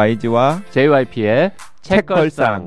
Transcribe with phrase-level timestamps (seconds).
[0.00, 1.52] YG와 JYP의
[1.82, 2.64] 책걸상.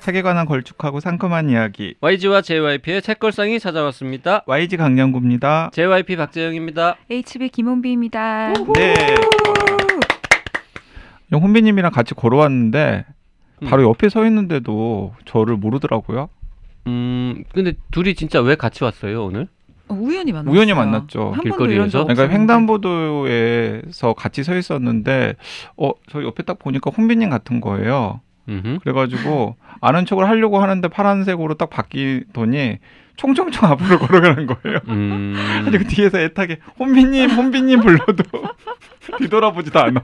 [0.00, 4.42] 책에 관한 걸쭉하고 상큼한 이야기 YG와 JYP의 책걸상이 찾아왔습니다.
[4.46, 5.70] YG 강량구입니다.
[5.72, 6.96] JYP 박재영입니다.
[7.10, 8.52] HB 김홍비입니다.
[8.74, 8.94] 네.
[11.32, 13.06] 홍비님이랑 같이 걸어왔는데
[13.64, 16.28] 바로 옆에 서 있는데도 저를 모르더라고요.
[16.86, 19.48] 음, 근데 둘이 진짜 왜 같이 왔어요 오늘?
[19.88, 20.54] 어, 우연히 만났어요.
[20.54, 21.20] 우연히 만났죠.
[21.20, 22.04] 한 번도 길거리에서?
[22.06, 22.28] 그러니까.
[22.34, 25.34] 횡단보도에서 같이 서 있었는데
[25.76, 28.20] 어 저 옆에 딱 보니까 홍비님 같은 거예요.
[28.48, 28.78] 음흠.
[28.82, 32.78] 그래가지고 아는 척을 하려고 하는데 파란색으로 딱 바뀌더니
[33.16, 34.78] 총총총 앞으로 걸어가는 거예요.
[34.88, 35.34] 음,
[35.66, 38.22] 아니 그 뒤에서 애타게 혼비님 혼비님 불러도
[39.18, 40.00] 뒤돌아보지도 않아.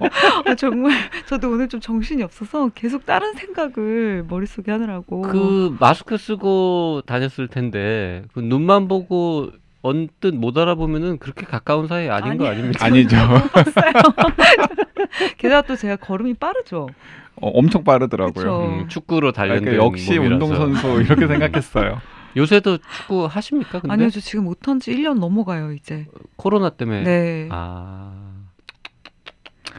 [0.47, 0.93] 아, 정말
[1.27, 5.23] 저도 오늘 좀 정신이 없어서 계속 다른 생각을 머릿속에 하느라고.
[5.23, 9.51] 그 마스크 쓰고 다녔을 텐데 그 눈만 보고
[9.85, 12.55] 언뜻 못 알아보면은 그렇게 가까운 사이 아닌 거 아니.
[12.57, 12.87] 아닙니까?
[12.87, 13.17] 아니죠.
[15.37, 16.89] 게다가 또 제가 걸음이 빠르죠.
[17.37, 18.65] 어, 엄청 빠르더라고요.
[18.65, 20.45] 음, 축구로 아, 단련된 그러니까 역시 몸이라서.
[20.47, 22.01] 운동 선수 이렇게 생각했어요.
[22.35, 23.81] 요새도 축구 하십니까?
[23.81, 26.07] 근데 아니요, 저 지금 못한 지 1년 넘어가요, 이제.
[26.37, 27.49] 코로나 때문에 네.
[27.53, 28.11] 아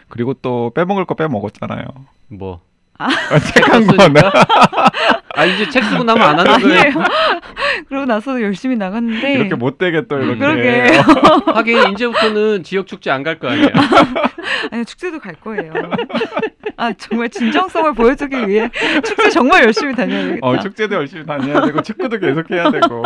[0.07, 1.83] 그리고 또 빼먹을 거 빼먹었잖아요.
[2.27, 2.61] 뭐.
[3.53, 4.13] 책한 거는
[5.35, 6.93] 아 이제 책 쓰고 나면 안 하는 거예요.
[7.75, 7.85] 아니에요.
[7.89, 9.33] 그러고 나서도 열심히 나갔는데.
[9.33, 10.39] 이렇게 못되게 또 이렇게.
[10.39, 10.97] 그러게.
[11.53, 13.69] 하긴 이제부터는 지역 축제 안 갈 거 아니에요.
[14.71, 15.73] 아니, 축제도 갈 거예요.
[16.77, 18.69] 아, 정말 진정성을 보여주기 위해
[19.03, 20.39] 축제 정말 열심히 다녀야겠다.
[20.45, 23.03] 어 축제도 열심히 다녀야 되고 축구도 계속 해야 되고.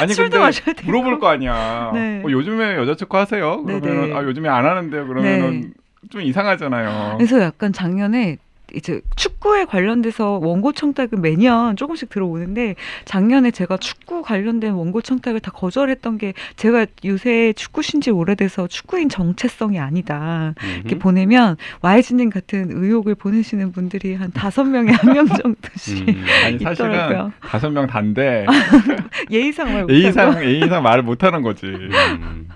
[0.00, 0.86] 아니 술도 근데 마셔야 되고.
[0.86, 1.90] 물어볼 거 아니야.
[1.94, 2.22] 네.
[2.24, 3.62] 어, 요즘에 여자 축구 하세요?
[3.64, 4.14] 그러면은 네네.
[4.16, 5.06] 아 요즘에 안 하는데요.
[5.06, 5.72] 그러면은
[6.10, 7.16] 좀 이상하잖아요.
[7.18, 8.36] 그래서 약간 작년에
[8.74, 15.50] 이제 축구에 관련돼서 원고 청탁은 매년 조금씩 들어오는데 작년에 제가 축구 관련된 원고 청탁을 다
[15.50, 20.54] 거절했던 게 제가 요새 축구 신지 오래돼서 축구인 정체성이 아니다.
[20.76, 20.98] 이렇게 음흠.
[20.98, 26.24] 보내면 YG님 같은 의혹을 보내시는 분들이 한 다섯 명에 한 명 정도씩 음.
[26.46, 27.32] 아니 사실은 있더라고요.
[27.40, 28.46] 다섯 명 단데
[29.30, 31.66] 예의상 말 A상 A상 말을 못 하는 거지.
[31.66, 32.48] 음.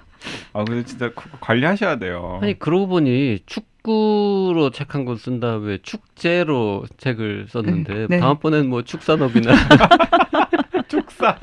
[0.52, 2.38] 아 근데 진짜 그- 관리하셔야 돼요.
[2.42, 8.18] 아니 그러고 보니 축구 로 책 한 권 쓴 다음에 축제로 책을 썼는데 음, 네.
[8.18, 9.52] 다음번엔 뭐 축산업이나
[10.88, 11.36] 축사.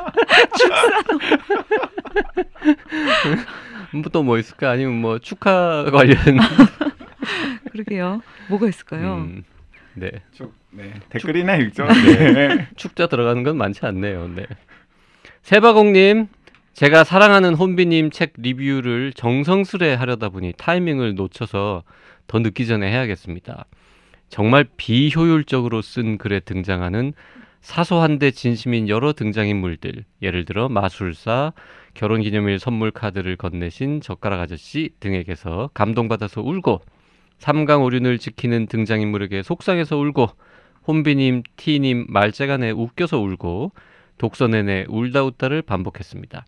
[4.12, 6.18] 또뭐 있을까 아니면 뭐 축하 관련
[7.72, 8.22] 그러게요.
[8.50, 9.16] 뭐가 있을까요?
[9.16, 9.44] 음,
[9.96, 10.54] 네 축.
[10.72, 10.94] 네.
[11.10, 11.86] 댓글이나 읽죠.
[11.86, 12.68] 네.
[12.76, 14.30] 축자 들어가는 건 많지 않네요.
[14.36, 14.46] 네.
[15.44, 16.28] 세바공님,
[16.74, 21.84] 제가 사랑하는 혼비님 책 리뷰를 정성스레 하려다 보니 타이밍을 놓쳐서
[22.28, 23.66] 더 늦기 전에 해야겠습니다.
[24.30, 27.14] 정말 비효율적으로 쓴 글에 등장하는
[27.62, 31.54] 사소한데 진심인 여러 등장인물들, 예를 들어 마술사,
[31.94, 36.82] 결혼기념일 선물 카드를 건네신 젓가락 아저씨 등에게서 감동받아서 울고,
[37.38, 40.30] 삼강 오륜을 지키는 등장인물에게 속상해서 울고,
[40.88, 43.72] 혼비님, 티님 말재가 내 웃겨서 울고
[44.18, 46.46] 독서 내내 울다 웃다를 반복했습니다.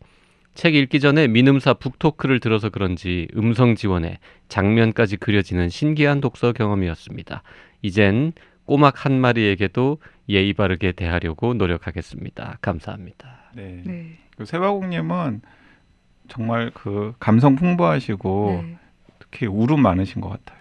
[0.55, 7.43] 책 읽기 전에 민음사 북토크를 들어서 그런지 음성 지원에 장면까지 그려지는 신기한 독서 경험이었습니다.
[7.81, 8.31] 이젠
[8.65, 9.99] 꼬막 한 마리에게도
[10.29, 12.57] 예의 바르게 대하려고 노력하겠습니다.
[12.61, 13.51] 감사합니다.
[13.53, 13.81] 네.
[13.85, 14.17] 네.
[14.37, 15.41] 그 세바공님은
[16.29, 18.77] 정말 그 감성 풍부하시고 네.
[19.19, 20.55] 특히 울음 많으신 것 같아요.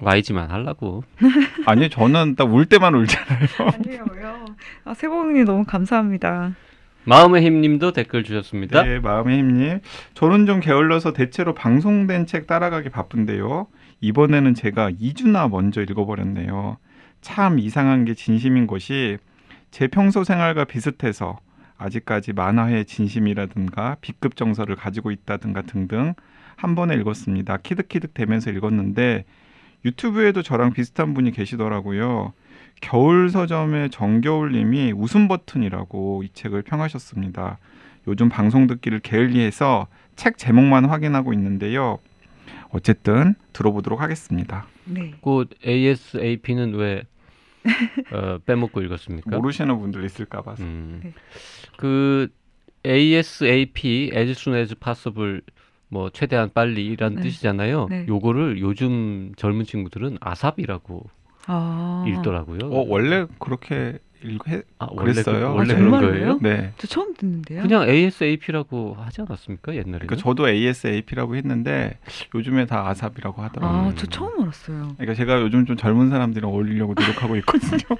[0.00, 1.04] YG만 하려고.
[1.66, 3.46] 아니 저는 딱 울 때만 울잖아요.
[3.74, 4.04] 아니에요.
[4.84, 6.54] 아, 세봉님 너무 감사합니다.
[7.06, 8.82] 마음의 힘님도 댓글 주셨습니다.
[8.82, 9.80] 네, 마음의 힘님.
[10.14, 13.66] 저는 좀 게을러서 대체로 방송된 책 따라가기 바쁜데요.
[14.00, 16.78] 이번에는 제가 2주나 먼저 읽어버렸네요.
[17.20, 19.18] 참 이상한 게 진심인 것이
[19.70, 21.38] 제 평소 생활과 비슷해서
[21.76, 26.14] 아직까지 만화의 진심이라든가 B급 정서를 가지고 있다든가 등등
[26.56, 27.58] 한 번에 읽었습니다.
[27.58, 29.24] 키득키득 대면서 읽었는데
[29.84, 32.32] 유튜브에도 저랑 비슷한 분이 계시더라고요.
[32.80, 37.58] 겨울 서점의 정겨울님이 웃음 버튼이라고 이 책을 평하셨습니다.
[38.06, 39.86] 요즘 방송 듣기를 게을리해서
[40.16, 41.98] 책 제목만 확인하고 있는데요.
[42.70, 44.66] 어쨌든 들어보도록 하겠습니다.
[44.84, 45.14] 네.
[45.22, 47.04] 그 ASAP는 왜
[48.12, 49.36] 어, 빼먹고 읽었습니까?
[49.36, 50.62] 모르시는 분들 있을까 봐서.
[50.64, 51.00] 음.
[51.02, 51.12] 네.
[51.78, 52.28] 그
[52.84, 55.40] ASAP as soon as possible
[55.88, 57.22] 뭐 최대한 빨리라는 네.
[57.22, 57.86] 뜻이잖아요.
[57.88, 58.06] 네.
[58.08, 61.08] 요거를 요즘 젊은 친구들은 아삽이라고
[61.46, 62.04] 아.
[62.06, 62.60] 읽더라고요.
[62.64, 65.50] 어, 원래 그렇게 읽해 아, 원래 그랬어요?
[65.50, 65.90] 그, 원래 아, 그런?
[65.90, 66.38] 거예요?
[66.40, 66.72] 네.
[66.78, 67.62] 저 처음 듣는데요.
[67.62, 70.06] 그냥 ASAP라고 하지 않았습니까 옛날에?
[70.06, 71.98] 그러니까 저도 ASAP라고 했는데
[72.34, 73.78] 요즘에 다 아삽이라고 하더라고요.
[73.78, 73.94] 아, 음.
[73.96, 74.94] 저 처음 알았어요.
[74.96, 77.78] 그러니까 제가 요즘 좀 젊은 사람들이랑 어울리려고 노력하고 있거든요.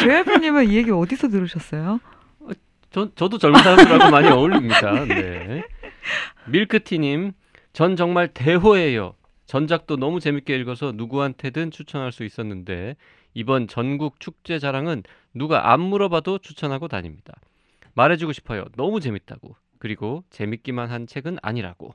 [0.00, 1.98] JYP님은 이 얘기 어디서 들으셨어요?
[2.90, 5.04] 저, 저도 젊은 사람들하고 많이 어울립니다.
[5.04, 5.64] 네.
[6.46, 7.32] 밀크티님,
[7.72, 9.14] 전 정말 대호예요.
[9.46, 12.96] 전작도 너무 재밌게 읽어서 누구한테든 추천할 수 있었는데
[13.34, 15.02] 이번 전국 축제 자랑은
[15.34, 17.34] 누가 안 물어봐도 추천하고 다닙니다.
[17.94, 18.64] 말해주고 싶어요.
[18.76, 19.56] 너무 재밌다고.
[19.78, 21.94] 그리고 재밌기만 한 책은 아니라고.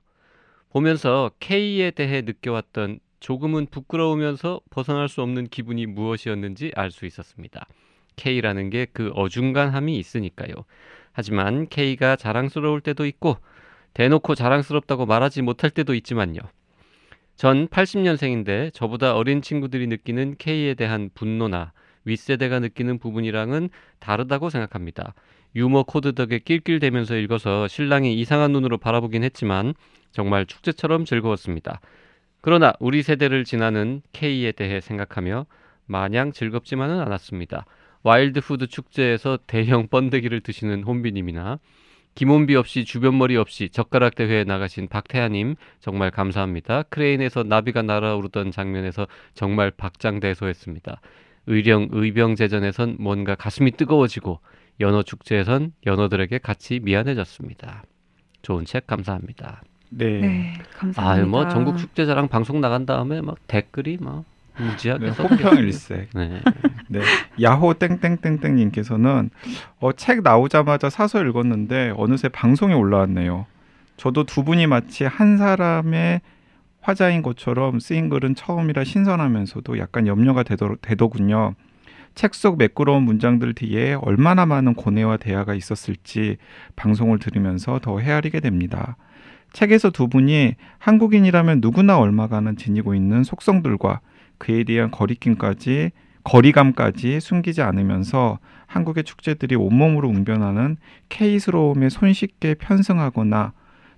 [0.70, 7.68] 보면서 K에 대해 느껴왔던 조금은 부끄러우면서 벗어날 수 없는 기분이 무엇이었는지 알 수 있었습니다.
[8.16, 10.54] K라는 게 그 어중간함이 있으니까요.
[11.12, 13.38] 하지만 K가 자랑스러울 때도 있고
[13.94, 16.40] 대놓고 자랑스럽다고 말하지 못할 때도 있지만요.
[17.42, 21.74] 전 80년생인데 저보다 어린 친구들이 느끼는 K에 대한 분노나
[22.06, 25.16] 윗세대가 느끼는 부분이랑은 다르다고 생각합니다.
[25.56, 29.74] 유머 코드 덕에 낄낄대면서 읽어서 신랑이 이상한 눈으로 바라보긴 했지만
[30.12, 31.82] 정말 축제처럼 즐거웠습니다.
[32.42, 35.48] 그러나 우리 세대를 지나는 K에 대해 생각하며
[35.88, 37.66] 마냥 즐겁지만은 않았습니다.
[38.04, 41.58] 와일드푸드 축제에서 대형 번데기를 드시는 혼비님이나
[42.16, 46.84] 김원비 없이 주변머리 없이 젓가락 대회에 나가신 박태하님 정말 감사합니다.
[46.84, 51.00] 크레인에서 나비가 날아오르던 장면에서 정말 박장대소했습니다.
[51.48, 54.40] 의령 의병제전에선 뭔가 가슴이 뜨거워지고
[54.80, 57.84] 연어 축제에선 연어들에게 같이 미안해졌습니다.
[58.42, 59.64] 좋은 책 감사합니다.
[59.90, 60.20] 네.
[60.20, 61.10] 네, 감사합니다.
[61.10, 64.26] 아유 뭐 전국 축제자랑 방송 나간 다음에 막 댓글이 막
[64.58, 66.10] 무지하게 네, 섞여 호평 일색.
[66.16, 66.42] 네.
[66.88, 67.02] 네.
[67.42, 69.30] 야호 땡땡땡땡 님께서는
[69.80, 73.46] 어, 책 나오자마자 사서 읽었는데 어느새 방송에 올라왔네요.
[73.98, 76.22] 저도 두 분이 마치 한 사람의
[76.82, 81.56] 화자인 것처럼 쓰인 글은 처음이라 신선하면서도 약간 염려가 되더, 되더군요.
[82.16, 86.38] 책 속 매끄러운 문장들 뒤에 얼마나 많은 고뇌와 대화가 있었을지
[86.76, 88.98] 방송을 들으면서 더 헤아리게 됩니다.
[89.54, 94.02] 책에서 두 분이 한국인이라면 누구나 얼마가는 지니고 있는 속성들과
[94.42, 95.92] 그에 대한 거리낌까지
[96.24, 100.78] 거리감까지 숨기지 않으면서 한국의 축제들이 온몸으로 웅변하는
[101.10, 103.54] K스러움에 손쉽게 편승하거나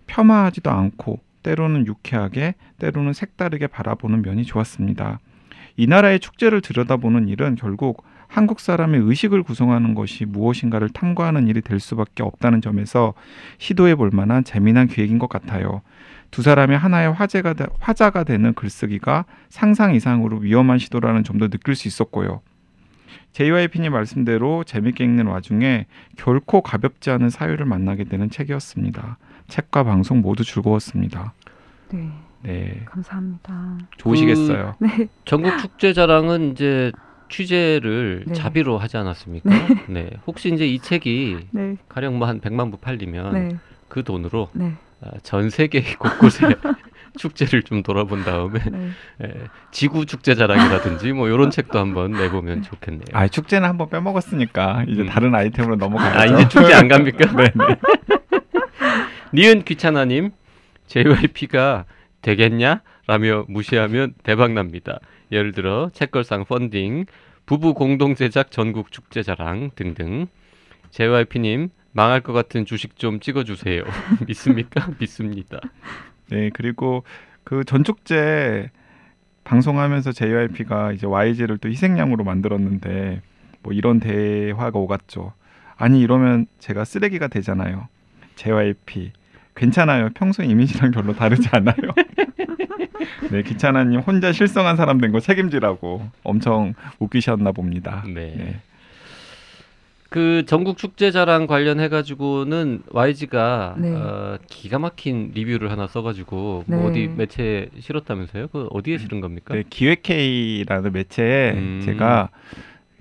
[0.07, 5.19] 폄하하지도 않고 때로는 유쾌하게 때로는 색다르게 바라보는 면이 좋았습니다.
[5.77, 11.79] 이 나라의 축제를 들여다보는 일은 결국 한국 사람의 의식을 구성하는 것이 무엇인가를 탐구하는 일이 될
[11.79, 13.13] 수밖에 없다는 점에서
[13.59, 15.81] 시도해 볼 만한 재미난 기획인 것 같아요.
[16.33, 21.87] 두 사람이 하나의 화제가 되- 화자가 되는 글쓰기가 상상 이상으로 위험한 시도라는 점도 느낄 수
[21.87, 22.41] 있었고요.
[23.33, 25.85] JYP님 말씀대로 재밌게 읽는 와중에
[26.17, 29.17] 결코 가볍지 않은 사유를 만나게 되는 책이었습니다.
[29.47, 31.33] 책과 방송 모두 즐거웠습니다.
[31.91, 32.09] 네,
[32.41, 33.77] 네, 감사합니다.
[33.97, 34.73] 좋으시겠어요.
[34.79, 36.91] 네, 전국 축제 자랑은 이제
[37.29, 38.33] 취재를 네.
[38.33, 39.49] 자비로 하지 않았습니까?
[39.87, 40.09] 네.
[40.25, 43.49] 혹시 이제 이 책이 네, 가령 뭐 한 100만 부 팔리면 네,
[43.87, 44.77] 그 돈으로 네, 아,
[45.23, 46.47] 전 세계 곳곳에
[47.17, 48.89] 축제를 좀 돌아본 다음에 네.
[49.23, 49.33] 예,
[49.71, 53.05] 지구 축제 자랑이라든지 뭐 이런 책도 한번 내보면 좋겠네요.
[53.13, 55.07] 아, 축제는 한번 빼먹었으니까 이제 음.
[55.07, 56.19] 다른 아이템으로 넘어가야죠.
[56.19, 57.31] 아 이제 축제 안 갑니까?
[57.37, 57.79] 네, 네.
[59.33, 60.31] 니은 귀찮아님
[60.87, 61.85] JYP가
[62.21, 62.81] 되겠냐?
[63.05, 64.99] 라며 무시하면 대박납니다.
[65.31, 67.05] 예를 들어 책걸상 펀딩,
[67.45, 70.27] 부부 공동 제작 전국 축제 자랑 등등.
[70.91, 73.83] JYP님 망할 것 같은 주식 좀 찍어주세요.
[74.27, 74.89] 믿습니까?
[74.99, 75.59] 믿습니다.
[76.29, 77.03] 네, 그리고
[77.43, 78.69] 그 전축제
[79.43, 83.21] 방송하면서 JYP가 이제 YG를 또 희생양으로 만들었는데
[83.61, 85.33] 뭐 이런 대화가 오갔죠.
[85.75, 87.87] 아니 이러면 제가 쓰레기가 되잖아요.
[88.35, 89.11] JYP
[89.55, 90.09] 괜찮아요.
[90.15, 91.75] 평소 이미지랑 별로 다르지 않아요.
[93.31, 98.03] 네, 기차나님 혼자 실성한 사람 된 거 책임지라고 엄청 웃기셨나 봅니다.
[98.07, 98.33] 네.
[98.35, 98.59] 네.
[100.13, 103.95] 그 전국 축제 자랑 관련해 가지고는 YG가 네.
[103.95, 106.75] 어, 기가 막힌 리뷰를 하나 써가지고 네.
[106.75, 108.49] 뭐 어디 매체에 실었다면서요?
[108.49, 109.55] 그 어디에 실은 겁니까?
[109.55, 111.81] 네, 기획회의라는 매체에 음.
[111.83, 112.29] 제가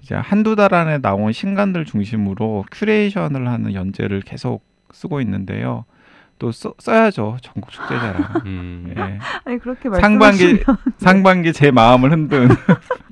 [0.00, 5.84] 이제 한두 달 안에 나온 신간들 중심으로 curation을 하는 연재를 계속 쓰고 있는데요.
[6.38, 8.24] 또 써, 써야죠 전국 축제 자랑.
[8.46, 8.94] 음.
[8.96, 9.18] 예.
[9.44, 12.48] 아니 그렇게 상반기 말씀하시면 상반기 제 마음을 흔든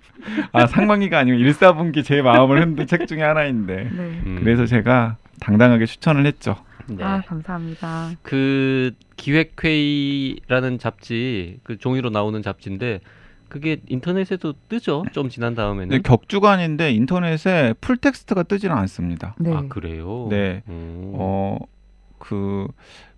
[0.53, 4.23] 아 상반기가 아니고 일사분기 제 마음을 흔든 책 중에 하나인데 네.
[4.27, 4.41] 음.
[4.43, 6.57] 그래서 제가 당당하게 추천을 했죠.
[6.87, 7.05] 네.
[7.05, 8.11] 아 감사합니다.
[8.23, 13.01] 그 기획회의라는 잡지 그 종이로 나오는 잡지인데
[13.49, 15.05] 그게 인터넷에도 뜨죠.
[15.13, 15.89] 좀 지난 다음에는.
[15.89, 19.35] 근데 격주간인데 인터넷에 full text가 뜨지는 않습니다.
[19.39, 19.53] 네.
[19.53, 20.29] 아 그래요.
[20.31, 20.63] 네.
[20.69, 21.13] 음.
[21.17, 22.69] 어그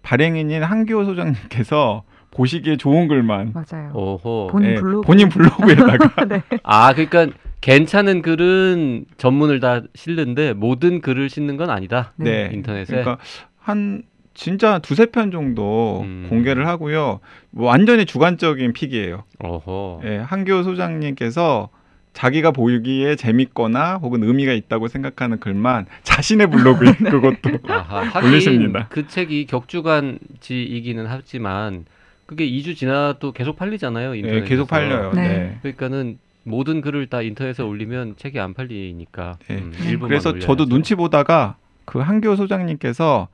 [0.03, 3.93] 발행인인 한기호 소장님께서 보시기에 좋은 글만 맞아요.
[3.95, 4.49] 어허.
[4.51, 5.07] 본인 예, 블로그.
[5.07, 6.43] 본인 블로그에다가 네.
[6.63, 7.29] 아 그러니까
[7.61, 12.13] 괜찮은 글은 전문을 다 실는데 모든 글을 싣는 건 아니다.
[12.17, 12.51] 네.
[12.53, 12.87] 인터넷에.
[12.97, 13.19] 그러니까
[13.59, 14.03] 한
[14.35, 16.27] 진짜 두세 편 정도 음.
[16.31, 17.21] 공개를 하고요.
[17.51, 19.25] 뭐 완전히 주관적인 픽이에요.
[19.41, 20.01] 어허.
[20.05, 21.69] 예, 한기호 소장님께서
[22.15, 27.11] 자기가 보기에 재밌거나 혹은 의미가 있다고 생각하는 글만 자신의 블로그에 네.
[27.11, 28.89] 그것도 아하, 올리십니다.
[28.91, 31.85] 그 책이 격주간지이기는 하지만
[32.33, 34.15] 그게 2주 지나도 계속 팔리잖아요.
[34.15, 34.47] 예, 인터넷에서.
[34.47, 35.13] 계속 팔려요.
[35.13, 35.29] 네.
[35.29, 35.59] 네.
[35.63, 39.37] 그러니까는 모든 글을 다 인터넷에 올리면 책이 안 팔리니까.
[39.49, 39.57] 네.
[39.59, 39.97] 음, 네.
[39.99, 40.47] 그래서 올려야죠.
[40.47, 43.29] 저도 눈치 보다가 그 한교 소장님께서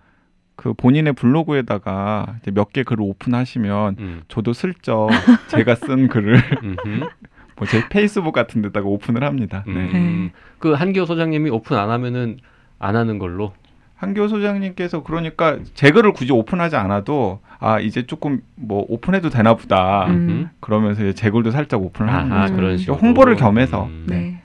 [0.56, 5.08] 그 본인의 블로그에다가 이제 몇개 글을 오픈하시면 음, 저도 슬쩍
[5.48, 6.34] 제가 쓴 글을.
[7.56, 9.64] 뭐 제 페이스북 같은 데다가 오픈을 합니다.
[9.66, 9.72] 네.
[9.74, 10.30] 음.
[10.58, 12.38] 그 한기호 소장님이 오픈 안 하면은
[12.78, 13.52] 안 하는 걸로.
[13.98, 20.06] 한기호 소장님께서 그러니까 제 글을 굳이 오픈하지 않아도 아 이제 조금 뭐 오픈해도 되나 보다
[20.06, 20.48] 음.
[20.60, 22.54] 그러면서 이제 제 글도 살짝 오픈을 하는 아하, 거죠.
[22.56, 22.76] 그런 음.
[22.78, 23.86] 식으로 홍보를 겸해서.
[23.86, 24.06] 음.
[24.08, 24.40] 네.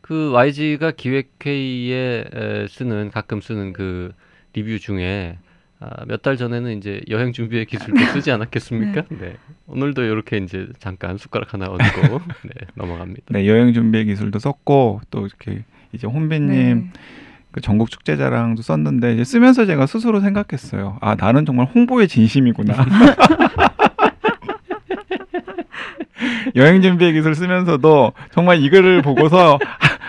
[0.00, 4.12] 그 YG가 기획회의에 에, 쓰는 가끔 쓰는 그
[4.52, 5.38] 리뷰 중에
[5.78, 9.02] 아, 몇 달 전에는 이제 여행 준비의 기술도 쓰지 않았겠습니까?
[9.10, 9.36] 네.
[9.66, 13.26] 오늘도 이렇게 이제 잠깐 숟가락 하나 얹고 네, 넘어갑니다.
[13.30, 16.90] 네 여행 준비 기술도 썼고 또 이렇게 이제 혼비님 네.
[17.52, 20.98] 그 전국 축제 자랑도 썼는데 이제 쓰면서 제가 스스로 생각했어요.
[21.00, 22.74] 아 나는 정말 홍보의 진심이구나.
[26.54, 29.58] 여행 준비 기술 쓰면서도 정말 이 글을 보고서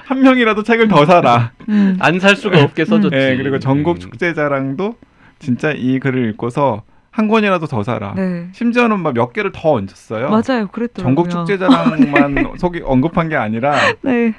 [0.05, 1.51] 한 명이라도 책을 더 사라.
[1.69, 1.97] 음.
[1.99, 3.15] 안살 수가 없게 써줬지.
[3.15, 3.99] 네, 그리고 전국 음.
[3.99, 4.95] 축제 자랑도
[5.39, 8.13] 진짜 이 글을 읽고서 한 권이라도 더 사라.
[8.15, 8.47] 네.
[8.53, 10.29] 심지어는 막 몇 개를 더 얹었어요.
[10.29, 10.67] 맞아요.
[10.67, 11.03] 그랬더라고요.
[11.03, 14.33] 전국 축제 자랑만 속이 언급한 게 아니라 네.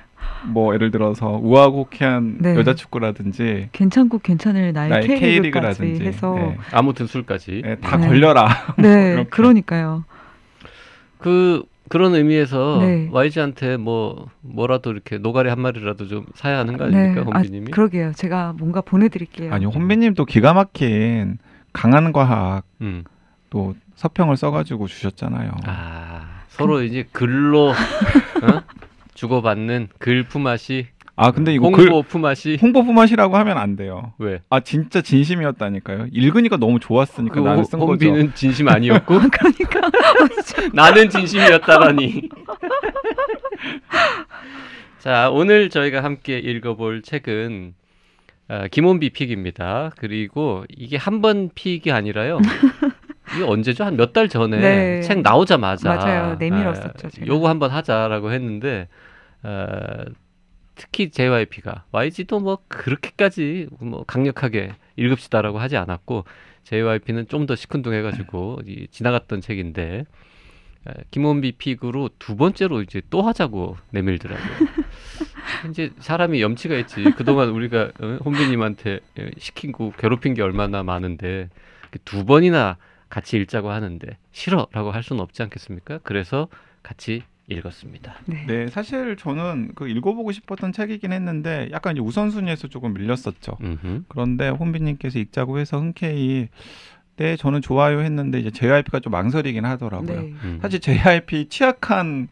[0.46, 2.54] 뭐 예를 들어서 우아호쾌한 네.
[2.54, 6.56] 여자 축구라든지 괜찮고 괜찮을 나의, 나의 K리그까지 K리그라든지 해서 네.
[6.72, 7.62] 아무튼 술까지.
[7.64, 8.06] 네, 다 네.
[8.06, 8.48] 걸려라.
[8.78, 9.28] 네, 이렇게.
[9.30, 10.04] 그러니까요.
[11.18, 13.08] 그 그런 의미에서 네.
[13.10, 17.70] YG한테 뭐 뭐라도 이렇게 노가리 한 마리라도 좀 사야 하는 거 아닙니까, 아, 혼비님이?
[17.70, 18.12] 그러게요.
[18.12, 19.52] 제가 뭔가 보내드릴게요.
[19.52, 21.38] 아니 혼비님도 기가 막힌
[21.72, 23.04] 강한 과학 음.
[23.50, 25.50] 또 서평을 써가지고 주셨잖아요.
[25.64, 27.70] 아 서로 이제 글로
[28.42, 28.62] 어?
[29.22, 34.12] 주고받는 글 품앗이, 아 근데 이거 홍보 글 품앗이 홍보 품앗이라고 하면 안 돼요.
[34.18, 34.40] 왜?
[34.48, 36.06] 아 진짜 진심이었다니까요.
[36.12, 37.90] 읽으니까 너무 좋았으니까 그 나는 쓴 거죠.
[37.90, 39.90] 홍비는 진심 아니었고 그러니까
[40.72, 42.28] 나는 진심이었다라니.
[45.00, 47.74] 자, 오늘 저희가 함께 읽어볼 책은
[48.48, 49.90] 아, 김원비 pick입니다.
[49.98, 52.38] 그리고 이게 한 번 pick이 아니라요.
[53.34, 53.82] 이게 언제죠?
[53.84, 55.00] 한 몇 달 전에 네.
[55.02, 56.36] 책 나오자마자 맞아요.
[56.38, 57.26] 내밀었었죠, 아.
[57.26, 58.86] 요거 한번 하자라고 했는데
[59.42, 60.04] 어,
[60.74, 66.24] 특히 JYP가 YG도 뭐 그렇게까지 뭐 강력하게 읽읍시다라고 하지 않았고
[66.64, 70.04] JYP는 좀 더 시큰둥해가지고 이 지나갔던 책인데
[70.86, 74.68] 에, 김원비 pick으로 두 번째로 이제 또 하자고 내밀더라고요.
[75.70, 77.02] 이제 사람이 염치가 있지.
[77.16, 81.48] 그동안 우리가 어, 혼비님한테 예, 시키고 괴롭힌 게 얼마나 많은데
[82.04, 82.76] 두 번이나
[83.08, 85.98] 같이 읽자고 하는데 싫어라고 할 수는 없지 않겠습니까?
[86.02, 86.48] 그래서
[86.82, 88.16] 같이 읽었습니다.
[88.26, 88.44] 네.
[88.46, 93.56] 네, 사실 저는 그 읽어보고 싶었던 책이긴 했는데 약간 이제 우선순위에서 조금 밀렸었죠.
[93.60, 94.02] 음흠.
[94.08, 96.48] 그런데 혼비님께서 읽자고 해서 흔쾌히
[97.16, 100.20] 네 저는 좋아요 했는데 이제 JYP가 좀 망설이긴 하더라고요.
[100.20, 100.34] 네.
[100.44, 100.58] 음.
[100.62, 102.28] 사실 JYP 취약한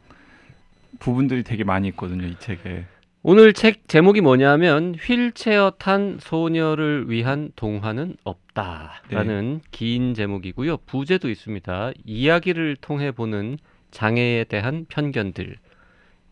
[0.98, 2.84] 부분들이 되게 많이 있거든요 이 책에.
[3.22, 10.76] 오늘 책 제목이 뭐냐면 휠체어 탄 소녀를 위한 동화는 없다라는 긴 제목이고요.
[10.86, 11.90] 부제도 있습니다.
[12.04, 13.58] 이야기를 통해 보는
[14.00, 15.56] 장애에 대한 편견들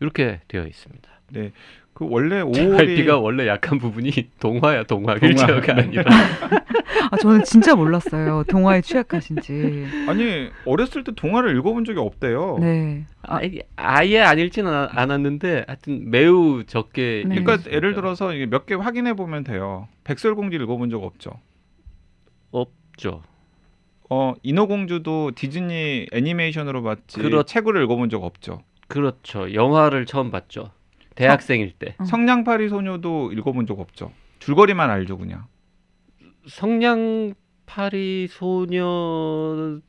[0.00, 1.08] 이렇게 되어 있습니다.
[1.94, 5.30] 그 원래 5월이 JYP가 원래 약한 부분이 동화야 동화 동화.
[5.32, 6.04] 휠체어가 아니라
[7.10, 8.44] 아, 저는 진짜 몰랐어요.
[8.48, 9.86] 동화에 취약하신지.
[10.08, 12.58] 아니 어렸을 때 동화를 읽어본 적이 없대요.
[12.60, 13.06] 네.
[13.22, 13.40] 아,
[13.76, 17.40] 아예, 안 읽지는 않- 않았는데 하여튼 매우 적게 네.
[17.42, 17.70] 그러니까.
[17.70, 19.88] 예를 들어서 몇 개 확인해 보면 돼요.
[20.04, 21.30] 백설공주 읽어본 적 없죠.
[22.50, 23.22] 없죠.
[24.10, 28.60] 어 인어공주도 디즈니 애니메이션으로 봤지 그렇- 책으로 읽어본 적 없죠.
[28.88, 29.52] 그렇죠.
[29.54, 30.70] 영화를 처음 봤죠.
[31.14, 31.94] 대학생일 때.
[31.98, 32.04] 어.
[32.04, 34.12] 성냥팔이 소녀도 읽어본 적 없죠.
[34.40, 35.44] 줄거리만 알죠 그냥.
[36.46, 39.80] 성냥팔이 소녀는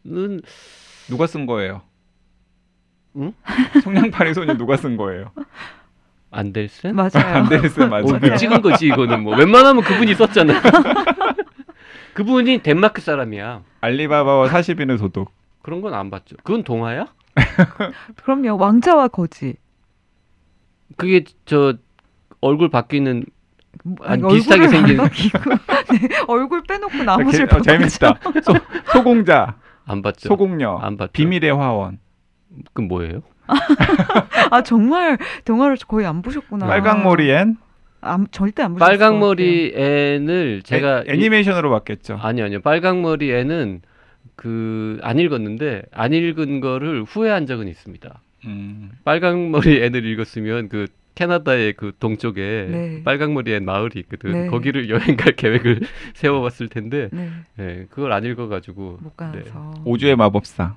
[1.09, 1.81] 누가 쓴 거예요?
[3.17, 3.33] 응?
[3.83, 5.31] 성냥팔이 소녀 누가 쓴 거예요?
[6.31, 6.95] 안델센?
[6.95, 7.09] 맞아요.
[7.43, 8.05] 안데르센 맞아요.
[8.05, 10.53] 어, 그 찍은 거지 이거는 뭐 웬만하면 그분이 썼잖아.
[12.15, 13.61] 그분이 덴마크 사람이야.
[13.81, 15.31] 알리바바와 40인의 도둑.
[15.61, 16.37] 그런 건 안 봤죠.
[16.43, 17.07] 그건 동화야?
[18.23, 18.55] 그럼요.
[18.57, 19.55] 왕자와 거지.
[20.95, 21.73] 그게 저
[22.39, 23.25] 얼굴 바뀌는
[24.03, 24.97] 아니, 아니, 비슷하게 생긴-
[25.91, 28.19] 네, 얼굴 빼놓고 나머지를 어, 재밌다.
[28.43, 28.53] 소,
[28.93, 30.29] 소공자, 안 봤죠.
[30.29, 31.11] 소공녀, 안 봤죠.
[31.11, 31.99] 비밀의 화원,
[32.73, 33.21] 그 뭐예요?
[34.51, 36.65] 아 정말 동화를 거의 안 보셨구나.
[36.67, 37.57] 빨강머리엔
[38.05, 42.17] 안, 절대 안 보셨을 빨강머리 앤을 제가 애, 애니메이션으로 봤겠죠.
[42.21, 42.61] 아니요, 아니요.
[42.61, 43.81] 빨강머리 애는
[44.35, 48.21] 그안 읽었는데 안 읽은 거를 후회한 적은 있습니다.
[48.45, 48.91] 음.
[49.03, 53.03] 빨강머리 앤을 읽었으면 그 캐나다의 그 동쪽에 네.
[53.03, 54.31] 빨강머리 앤 마을이 있거든.
[54.33, 54.47] 네.
[54.47, 55.79] 거기를 여행 갈 계획을
[56.13, 57.29] 세워봤을 텐데 네.
[57.59, 59.37] 예, 그걸 안 읽어가지고 못 가서.
[59.37, 59.43] 네.
[59.85, 60.75] 오즈의 마법사.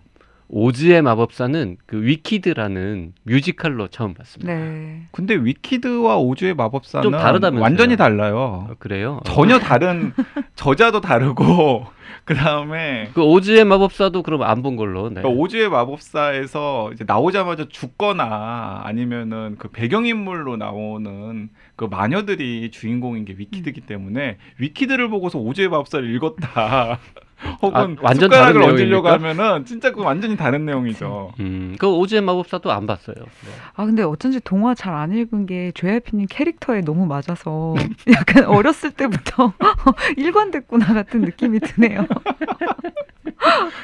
[0.51, 4.53] 오즈의 마법사는 그 위키드라는 뮤지컬로 처음 봤습니다.
[4.55, 5.03] 네.
[5.13, 7.63] 근데 위키드와 오즈의 마법사는 좀 다르다면서요?
[7.63, 8.67] 완전히 달라요.
[8.71, 9.21] 어, 그래요?
[9.21, 9.25] 어.
[9.25, 10.13] 전혀 다른
[10.57, 11.87] 저자도 다르고
[12.25, 15.09] 그 다음에 그 오즈의 마법사도 그럼 안 본 걸로.
[15.09, 15.21] 네.
[15.21, 23.83] 그러니까 오즈의 마법사에서 이제 나오자마자 죽거나 아니면은 그 배경인물로 나오는 그 마녀들이 주인공인 게 위키드기
[23.83, 26.99] 때문에 위키드를 보고서 오주의 마법사를 읽었다.
[27.63, 29.09] 혹은 아, 완전 숟가락을 다른 얹으려고?
[29.09, 31.33] 하면은 진짜 그 완전히 다른 내용이죠.
[31.41, 33.17] 음, 그 오즈의 마법사도 안 봤어요.
[33.17, 33.51] 네.
[33.75, 37.75] 아 근데 어쩐지 동화 잘 안 읽은 게 JYP님 캐릭터에 너무 맞아서
[38.13, 39.53] 약간 어렸을 때부터
[40.17, 42.07] 일관됐구나 같은 느낌이 드네요.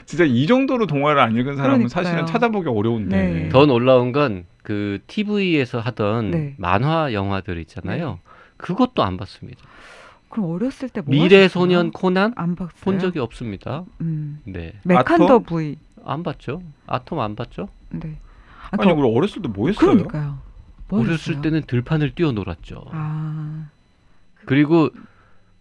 [0.06, 1.88] 진짜 이 정도로 동화를 안 읽은 사람은 그러니까요.
[2.04, 3.16] 사실은 찾아보기 어려운데.
[3.16, 3.48] 네.
[3.50, 6.54] 더 놀라운 건 그 TV에서 하던 네.
[6.56, 8.18] 만화 영화들 있잖아요.
[8.56, 9.62] 그것도 안 봤습니다.
[10.34, 11.46] 그럼 어렸을 때 뭐 미래?
[11.46, 12.72] 소년 코난 안 봤어요.
[12.80, 13.84] 본 적이 없습니다.
[14.00, 14.40] 음.
[14.44, 15.42] 네, 메칸더 아톰?
[15.44, 15.76] 부이.
[16.04, 16.60] 안 봤죠.
[16.88, 17.68] 아톰 안 봤죠.
[17.90, 18.18] 네.
[18.70, 19.86] 아, 아니 그- 우리 어렸을 때 뭐 했어요?
[19.92, 20.38] 그러니까요.
[20.88, 21.40] 뭐 어렸을 하셨어요?
[21.42, 22.84] 때는 들판을 뛰어놀았죠.
[22.90, 23.68] 아.
[24.44, 24.90] 그리고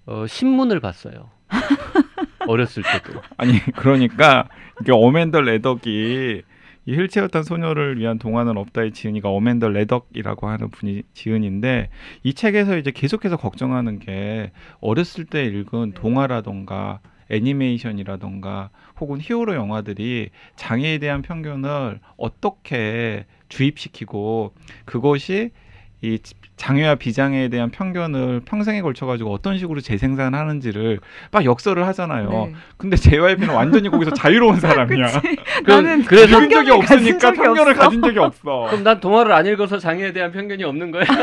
[0.08, 1.30] 어, 신문을 봤어요.
[2.48, 3.22] 어렸을 때도.
[3.38, 4.50] 아니 그러니까
[4.82, 6.42] 이게 어맨더 레덕이
[6.86, 11.90] 이 휠체어탄 소녀를 위한 동화는 없다의 지은이가 어맨더 레덕이라고 하는 분이 지은인데
[12.24, 17.00] 이 책에서 이제 계속해서 걱정하는 게 어렸을 때 읽은 동화라던가
[17.30, 24.54] 애니메이션이라던가 혹은 히어로 영화들이 장애에 대한 편견을 어떻게 주입시키고
[24.86, 25.52] 그것이
[26.03, 26.19] 이
[26.57, 31.00] 장애와 비장애에 대한 편견을 평생에 걸쳐 가지고 어떤 식으로 재생산하는지를
[31.31, 32.29] 막 역설을 하잖아요.
[32.29, 32.53] 네.
[32.75, 35.07] 근데 JYP는 완전히 거기서 자유로운 사람이야.
[35.65, 37.81] 나는 그래서 가진 없으니까 적이 편견을 없어.
[37.83, 38.65] 가진 적이 없어.
[38.69, 41.03] 그럼 난 동화를 안 읽어서 장애에 대한 편견이 없는 거야?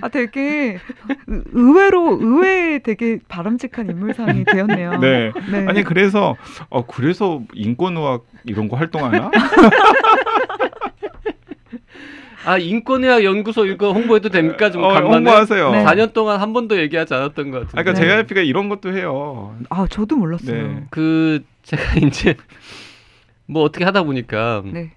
[0.00, 0.78] 아 되게
[1.26, 4.98] 의- 의외로 의외의 되게 바람직한 인물상이 되었네요.
[4.98, 5.32] 네.
[5.50, 5.66] 네.
[5.68, 6.36] 아니 그래서
[6.68, 9.30] 어 그래서 인권의학 이런 거 활동하나?
[12.44, 14.70] 아 인권의학 연구소 이거 홍보해도 됩니까?
[14.70, 15.14] 좀 어, 간만에.
[15.16, 15.70] 홍보하세요.
[15.72, 15.84] 네.
[15.84, 17.80] 4년 동안 한 번도 얘기하지 않았던 것 같은데.
[17.80, 18.08] 아, 그러니까 네.
[18.08, 19.56] JYP가 이런 것도 해요.
[19.70, 20.62] 아 저도 몰랐어요.
[20.68, 20.86] 네.
[20.90, 22.34] 그 제가 이제
[23.46, 24.92] 뭐 어떻게 하다 보니까 네.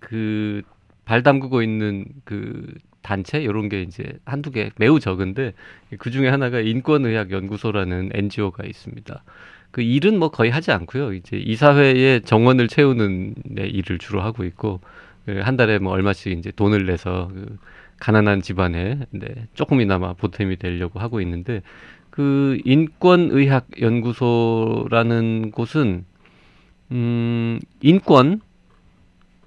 [0.00, 2.66] 그발 담그고 있는 그
[3.02, 5.54] 단체 이런 게 이제 한두 개 매우 적은데
[5.98, 9.22] 그 중에 하나가 인권의학 연구소라는 NGO가 있습니다.
[9.70, 11.12] 그 일은 뭐 거의 하지 않고요.
[11.14, 14.88] 이제 이사회의 정원을 채우는 네, 일을 주로 하고 있고 그
[15.26, 17.56] 한 달에 뭐 얼마씩 이제 돈을 내서 그
[18.00, 21.62] 가난한 집안에 네, 조금이나마 보탬이 되려고 하고 있는데
[22.08, 26.04] 그 인권의학 연구소라는 곳은
[26.92, 28.40] 음 인권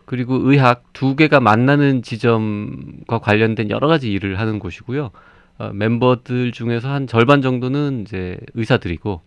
[0.05, 5.11] 그리고 의학 두 개가 만나는 지점과 관련된 여러 가지 일을 하는 곳이고요.
[5.59, 9.21] 어, 멤버들 중에서 한 절반 정도는 이제 의사들이고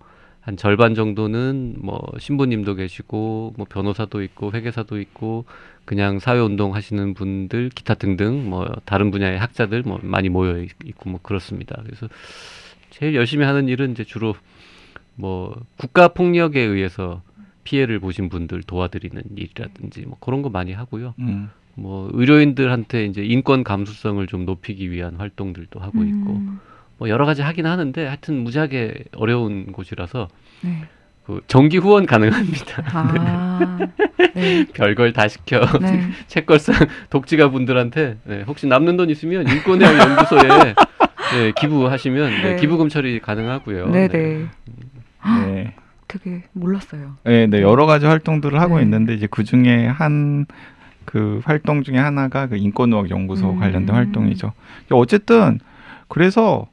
[0.46, 5.44] 한 절반 정도는 뭐 신부님도 계시고 뭐 변호사도 있고 회계사도 있고
[5.84, 10.70] 그냥 사회 운동 하시는 분들 기타 등등 뭐 다른 분야의 학자들 뭐 많이 모여 있-
[10.84, 11.82] 있고 뭐 그렇습니다.
[11.84, 12.08] 그래서
[12.90, 14.36] 제일 열심히 하는 일은 이제 주로
[15.16, 17.22] 뭐 국가 폭력에 의해서
[17.64, 21.14] 피해를 보신 분들 도와드리는 일이라든지 뭐 그런 거 많이 하고요.
[21.18, 21.50] 음.
[21.74, 26.60] 뭐 의료인들한테 이제 인권 감수성을 좀 높이기 위한 활동들도 하고 있고 음,
[26.98, 30.28] 뭐 여러 가지 하긴 하는데 하여튼 무지하게 어려운 곳이라서
[30.62, 30.84] 네.
[31.26, 32.82] 그 정기 후원 가능합니다.
[32.92, 33.78] 아.
[34.34, 34.64] 네.
[34.72, 36.00] 별걸 다 시켜 네.
[36.28, 36.76] 책걸상
[37.10, 40.74] 독지가 분들한테 네, 혹시 남는 돈 있으면 인권의학 연구소에
[41.32, 42.56] 네, 기부하시면 네, 네.
[42.56, 43.88] 기부금 처리 가능하고요.
[43.88, 44.46] 네, 네.
[45.44, 45.74] 네.
[46.06, 47.16] 되게 몰랐어요.
[47.24, 48.84] 네, 네, 여러 가지 활동들을 하고 네.
[48.84, 53.58] 있는데 이제 그 중에 한그 활동 중에 하나가 그 인권의학 연구소 음.
[53.58, 54.52] 관련된 활동이죠.
[54.92, 55.58] 어쨌든
[56.06, 56.68] 그래서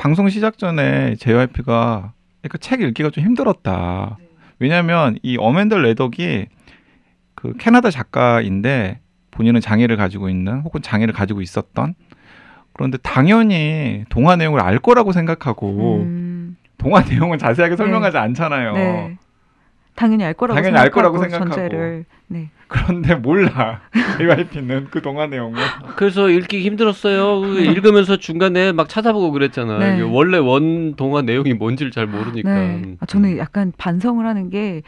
[0.00, 4.16] 방송 시작 전에 JYP가 그러니까 책 읽기가 좀 힘들었다.
[4.58, 6.46] 왜냐하면 이 어맨더 레덕이
[7.34, 11.94] 그 캐나다 작가인데 본인은 장애를 가지고 있는 혹은 장애를 가지고 있었던
[12.72, 18.72] 그런데 당연히 동화 내용을 알 거라고 생각하고 음, 동화 내용은 자세하게 설명하지 않잖아요.
[18.72, 19.18] 네.
[20.00, 21.50] 당연히 알 거라고 당연히 알 거라고 생각하고.
[21.50, 22.48] 전제를 네.
[22.68, 23.82] 그런데 몰라
[24.16, 25.60] JYP는 그 동화 내용을
[25.96, 27.40] 그래서 읽기 힘들었어요.
[27.42, 29.78] 그 읽으면서 중간에 막 찾아보고 그랬잖아요.
[29.78, 30.00] 네.
[30.00, 32.48] 원래 원 동화 내용이 뭔지를 잘 모르니까.
[32.48, 32.96] 네.
[33.00, 34.80] 아, 저는 약간 반성을 하는 게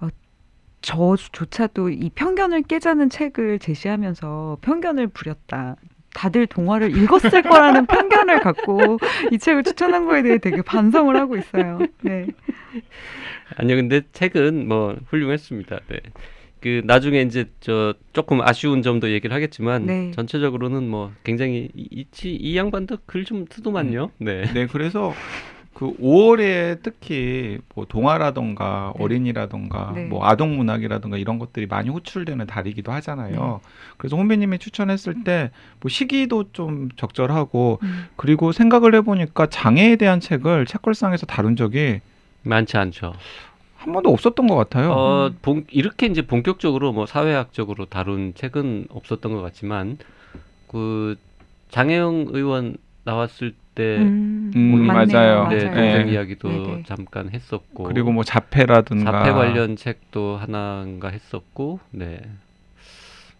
[0.00, 0.08] 어,
[0.80, 5.76] 저조차도 이 편견을 깨자는 책을 제시하면서 편견을 부렸다.
[6.14, 8.98] 다들 동화를 읽었을 거라는 편견을 갖고
[9.30, 11.78] 이 책을 추천한 거에 대해 되게 반성을 하고 있어요.
[12.02, 12.26] 네.
[13.56, 15.80] 아니요, 근데 책은 뭐 훌륭했습니다.
[15.88, 16.00] 네.
[16.60, 20.10] 그 나중에 이제 저 조금 아쉬운 점도 얘기를 하겠지만 네.
[20.12, 24.10] 전체적으로는 뭐 굉장히 이, 이, 이 양반도 글좀 쓰더만요.
[24.18, 24.42] 네.
[24.52, 25.12] 네, 그래서
[25.74, 29.02] 그 5월에 특히 뭐 동화라던가 네.
[29.02, 30.04] 어린이라던가 네.
[30.04, 33.60] 뭐 아동 문학이라던가 이런 것들이 많이 호출되는 달이기도 하잖아요.
[33.62, 33.68] 네.
[33.96, 38.04] 그래서 혼비님이 추천했을 때 뭐 시기도 좀 적절하고 음.
[38.16, 42.00] 그리고 생각을 해보니까 장애에 대한 책을 책걸상에서 다룬 적이
[42.42, 43.12] 많지 않죠.
[43.76, 44.92] 한 번도 없었던 것 같아요.
[44.92, 45.38] 어, 음.
[45.42, 49.98] 본, 이렇게 이제 본격적으로 뭐 사회학적으로 다룬 책은 없었던 것 같지만
[50.68, 51.16] 그
[51.70, 54.86] 장혜영 의원 나왔을 때 음, 음.
[54.86, 55.48] 맞아요.
[55.48, 55.74] 네, 맞아요.
[55.74, 56.12] 동생 네.
[56.12, 56.82] 이야기도 네네.
[56.86, 62.20] 잠깐 했었고 그리고 뭐 자폐라든가 자폐 관련 책도 하나인가 했었고 네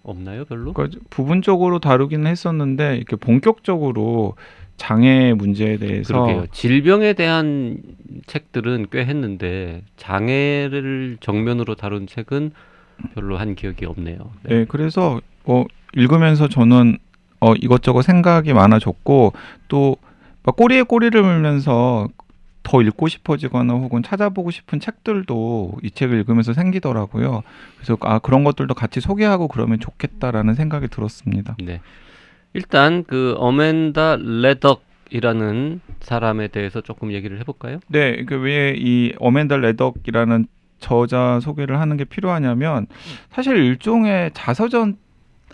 [0.03, 0.73] 없나요 별로?
[0.73, 4.35] 그 부분적으로 다루기는 했었는데 이렇게 본격적으로
[4.77, 6.47] 장애 문제에 대해서 그러게요.
[6.53, 7.79] 질병에 대한
[8.27, 12.53] 책들은 꽤 했는데 장애를 정면으로 다룬 책은
[13.15, 14.19] 별로 한 기억이 없네요.
[14.43, 16.99] 네, 그래서 어, 읽으면서 저는
[17.41, 19.33] 어, 이것저것 생각이 많아졌고
[19.69, 22.09] 또막 꼬리에 꼬리를 물면서
[22.63, 27.43] 더 읽고 싶어지거나 혹은 찾아보고 싶은 책들도 이 책을 읽으면서 생기더라고요.
[27.77, 31.57] 그래서 아 그런 것들도 같이 소개하고 그러면 좋겠다라는 생각이 들었습니다.
[31.63, 31.81] 네.
[32.55, 37.79] 일단 그 어맨다 레덕이라는 사람에 대해서 조금 얘기를 해볼까요?
[37.89, 40.47] 네, 그 왜 이 어맨다 레덕이라는
[40.79, 42.87] 저자 소개를 하는 게 필요하냐면
[43.31, 44.99] 사실 일종의 자서전적인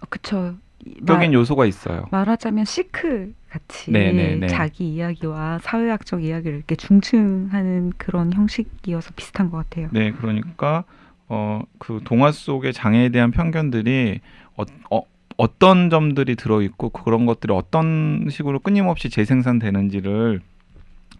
[0.00, 0.54] 어, 그쵸.
[1.02, 2.06] 말, 요소가 있어요.
[2.10, 4.46] 말하자면 시크 같이 네네네.
[4.46, 9.88] 자기 이야기와 사회학적 이야기를 이렇게 중층하는 그런 형식이어서 비슷한 것 같아요.
[9.92, 10.84] 네, 그러니까
[11.28, 14.20] 어 그 동화 속의 장애에 대한 편견들이
[14.56, 15.02] 어, 어,
[15.38, 20.40] 어떤 점들이 들어 있고 그런 것들이 어떤 식으로 끊임없이 재생산되는지를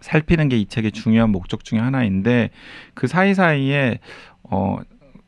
[0.00, 2.50] 살피는 게 이 책의 중요한 목적 중에 하나인데
[2.94, 4.00] 그 사이사이에
[4.44, 4.78] 어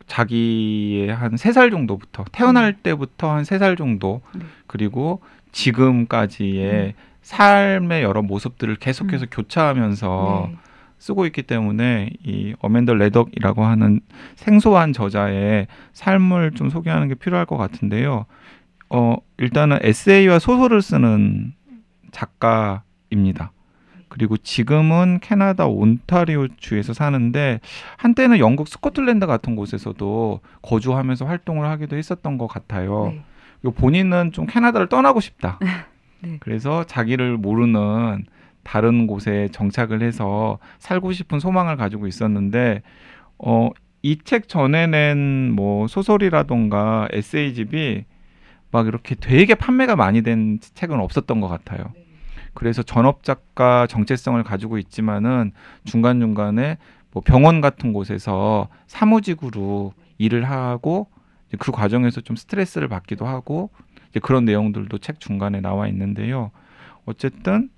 [0.06, 4.44] 자기의 한 세 살 정도부터 태어날 때부터 한 세 살 정도 네.
[4.66, 5.20] 그리고
[5.52, 10.56] 지금까지의 삶의 여러 모습들을 계속해서 교차하면서 네.
[10.98, 14.00] 쓰고 있기 때문에 이 어멘더 레덕이라고 하는
[14.36, 18.26] 생소한 저자의 삶을 좀 소개하는 게 필요할 것 같은데요.
[18.90, 21.54] 어, 일단은 에세이와 소설을 쓰는
[22.10, 23.52] 작가입니다.
[24.08, 27.60] 그리고 지금은 캐나다 온타리오 주에서 사는데
[27.96, 33.12] 한때는 영국 스코틀랜드 같은 곳에서도 거주하면서 활동을 하기도 했었던 것 같아요.
[33.62, 33.70] 네.
[33.70, 35.60] 본인은 좀 캐나다를 떠나고 싶다.
[36.22, 36.38] 네.
[36.40, 38.24] 그래서 자기를 모르는
[38.64, 42.82] 다른 곳에 정착을 해서 살고 싶은 소망을 가지고 있었는데
[43.38, 43.70] 어,
[44.02, 48.04] 이 책 전에 낸 뭐 소설이라던가 에세이집이
[48.70, 51.92] 막 이렇게 되게 판매가 많이 된 책은 없었던 것 같아요.
[52.54, 55.52] 그래서 전업 작가 정체성을 가지고 있지만은
[55.84, 56.78] 중간 중간에
[57.12, 61.08] 뭐 병원 같은 곳에서 사무직으로 일을 하고
[61.58, 63.70] 그 과정에서 좀 스트레스를 받기도 하고
[64.10, 66.50] 이제 그런 내용들도 책 중간에 나와 있는데요.
[67.06, 67.70] 어쨌든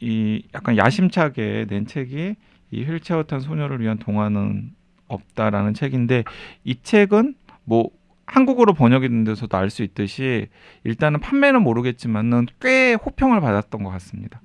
[0.00, 2.34] 이 약간 야심차게 낸 책이
[2.72, 4.72] 이 휠체어 탄 소녀를 위한 동화는
[5.08, 6.24] 없다라는 책인데
[6.64, 7.90] 이 책은 뭐
[8.32, 10.48] 한국어로 번역이 된 데서도 알 수 있듯이
[10.84, 14.40] 일단은 판매는 모르겠지만은 꽤 호평을 받았던 것 같습니다.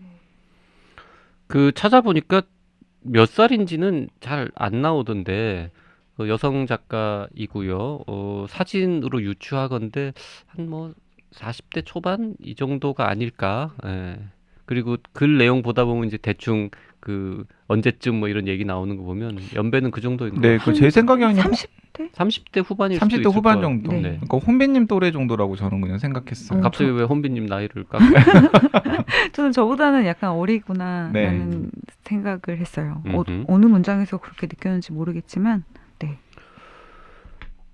[1.47, 2.41] 그 찾아보니까
[3.01, 5.71] 몇 살인지는 잘 안 나오던데
[6.17, 8.03] 그 여성 작가이고요.
[8.07, 10.13] 어, 사진으로 유추하건데
[10.47, 10.93] 한 뭐
[11.33, 13.73] 40대 초반 이 정도가 아닐까.
[13.85, 14.17] 예.
[14.65, 16.69] 그리고 글 내용 보다 보면 이제 대충
[17.05, 20.73] 그 언제쯤 뭐 이런 얘기 나오는 거 보면 연배는 그 정도인 것 네, 같아요.
[20.73, 22.11] 그제 생각에는 30대?
[22.11, 23.61] 30대 후반일 수도 30대 있을 후반 거예요.
[23.61, 23.91] 정도.
[23.91, 23.97] 네.
[23.97, 24.19] 네.
[24.21, 26.59] 그러니까 혼비님 또래 정도라고 저는 그냥 생각했어요.
[26.59, 26.61] 음.
[26.63, 28.05] 갑자기 왜 혼비님 나이를 깎고
[29.33, 31.69] 저는 저보다는 약간 어리구나라는 네.
[32.05, 33.03] 생각을 했어요.
[33.05, 33.23] 어.
[33.47, 35.63] 어느 문장에서 그렇게 느꼈는지 모르겠지만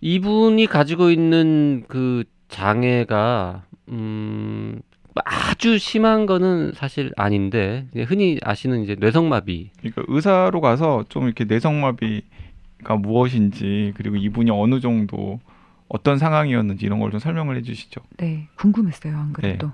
[0.02, 4.82] 이분이 가지고 있는 그 장애가 음
[5.26, 12.96] 아주 심한 거는 사실 아닌데 흔히 아시는 이제 뇌성마비 그러니까 의사로 가서 좀 이렇게 내성마비가
[13.00, 15.40] 무엇인지 그리고 이분이 어느 정도
[15.90, 18.00] 어떤 상황이었는지 이런 걸 좀 설명을 해주시죠.
[18.18, 19.72] 네 궁금했어요 안 그래도.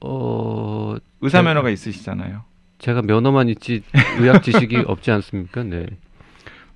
[0.00, 1.48] 어 의사 네.
[1.48, 2.42] 면허가 있으시잖아요.
[2.78, 3.82] 제가 면허만 있지
[4.18, 5.62] 의학 지식이 없지 않습니까?
[5.62, 5.86] 네.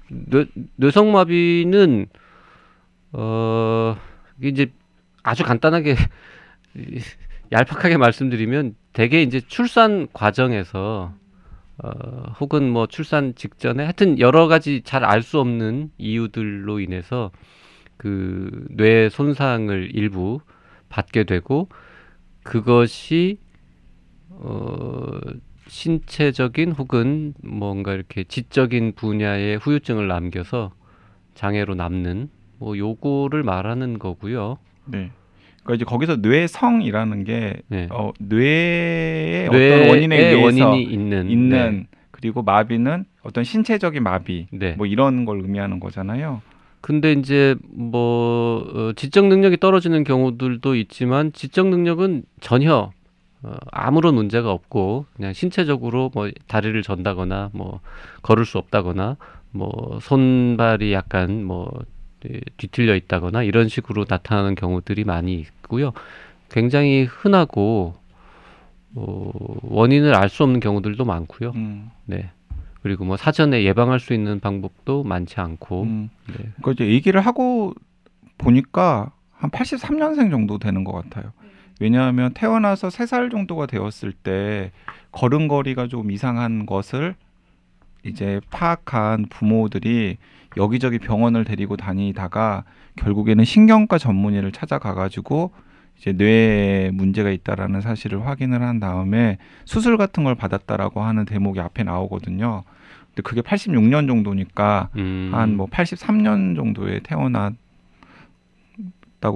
[0.09, 2.07] 뇌, 뇌성마비는
[3.13, 3.97] 어
[4.39, 4.73] 이게 이제
[5.23, 5.97] 아주 간단하게
[6.77, 7.01] 이,
[7.53, 11.13] 얄팍하게 말씀드리면 대개 이제 출산 과정에서
[11.79, 11.91] 어,
[12.41, 17.31] 혹은 뭐 출산 직전에 하여튼 여러 가지 잘 알 수 없는 이유들로 인해서
[17.99, 20.41] 그 뇌 손상을 일부
[20.91, 21.69] 받게 되고
[22.45, 23.39] 그것이
[24.31, 25.19] 어
[25.69, 30.73] 신체적인 혹은 뭔가 이렇게 지적인 분야의 후유증을 남겨서
[31.35, 34.59] 장애로 남는 뭐 요거를 말하는 거고요.
[34.87, 35.11] 네.
[35.67, 37.89] 그러니까 이제 거기서 뇌성이라는 게 네.
[37.91, 44.71] 어, 뇌의 뇌의 어떤 원인에 의해서 있는 있는 그리고 마비는 어떤 신체적인 마비 네.
[44.71, 44.75] 네.
[44.77, 46.41] 뭐 이런 걸 의미하는 거잖아요.
[46.81, 52.93] 근데 이제 뭐 어, 지적 능력이 떨어지는 경우들도 있지만 지적 능력은 전혀
[53.43, 57.81] 어, 아무런 문제가 없고 그냥 신체적으로 뭐 다리를 전다거나 뭐
[58.23, 59.17] 걸을 수 없다거나
[59.51, 61.73] 뭐 손발이 약간 뭐
[62.31, 65.93] 예, 뒤틀려 있다거나 이런 식으로 나타나는 경우들이 많이 있고요.
[66.51, 67.95] 굉장히 흔하고
[68.95, 69.31] 어,
[69.63, 71.53] 원인을 알 수 없는 경우들도 많고요.
[71.55, 72.31] 음, 네.
[72.83, 76.11] 그리고 뭐 사전에 예방할 수 있는 방법도 많지 않고 음.
[76.29, 76.35] 네.
[76.61, 77.75] 그러니까 이제 얘기를 하고
[78.39, 81.33] 보니까 한 83년생 정도 되는 것 같아요.
[81.81, 84.73] 왜냐하면 태어나서 3살 정도가 되었을 때
[85.13, 87.17] 걸음걸이가 좀 이상한 것을
[88.07, 90.17] 이제 파악한 부모들이
[90.57, 92.65] 여기저기 병원을 데리고 다니다가
[92.97, 95.53] 결국에는 신경과 전문의를 찾아가가지고
[95.99, 101.83] 이제 뇌에 문제가 있다라는 사실을 확인을 한 다음에 수술 같은 걸 받았다라고 하는 대목이 앞에
[101.85, 102.63] 나오거든요.
[103.09, 107.57] 근데 그게 86년 정도니까 음, 한뭐 83년 정도에 태어났다고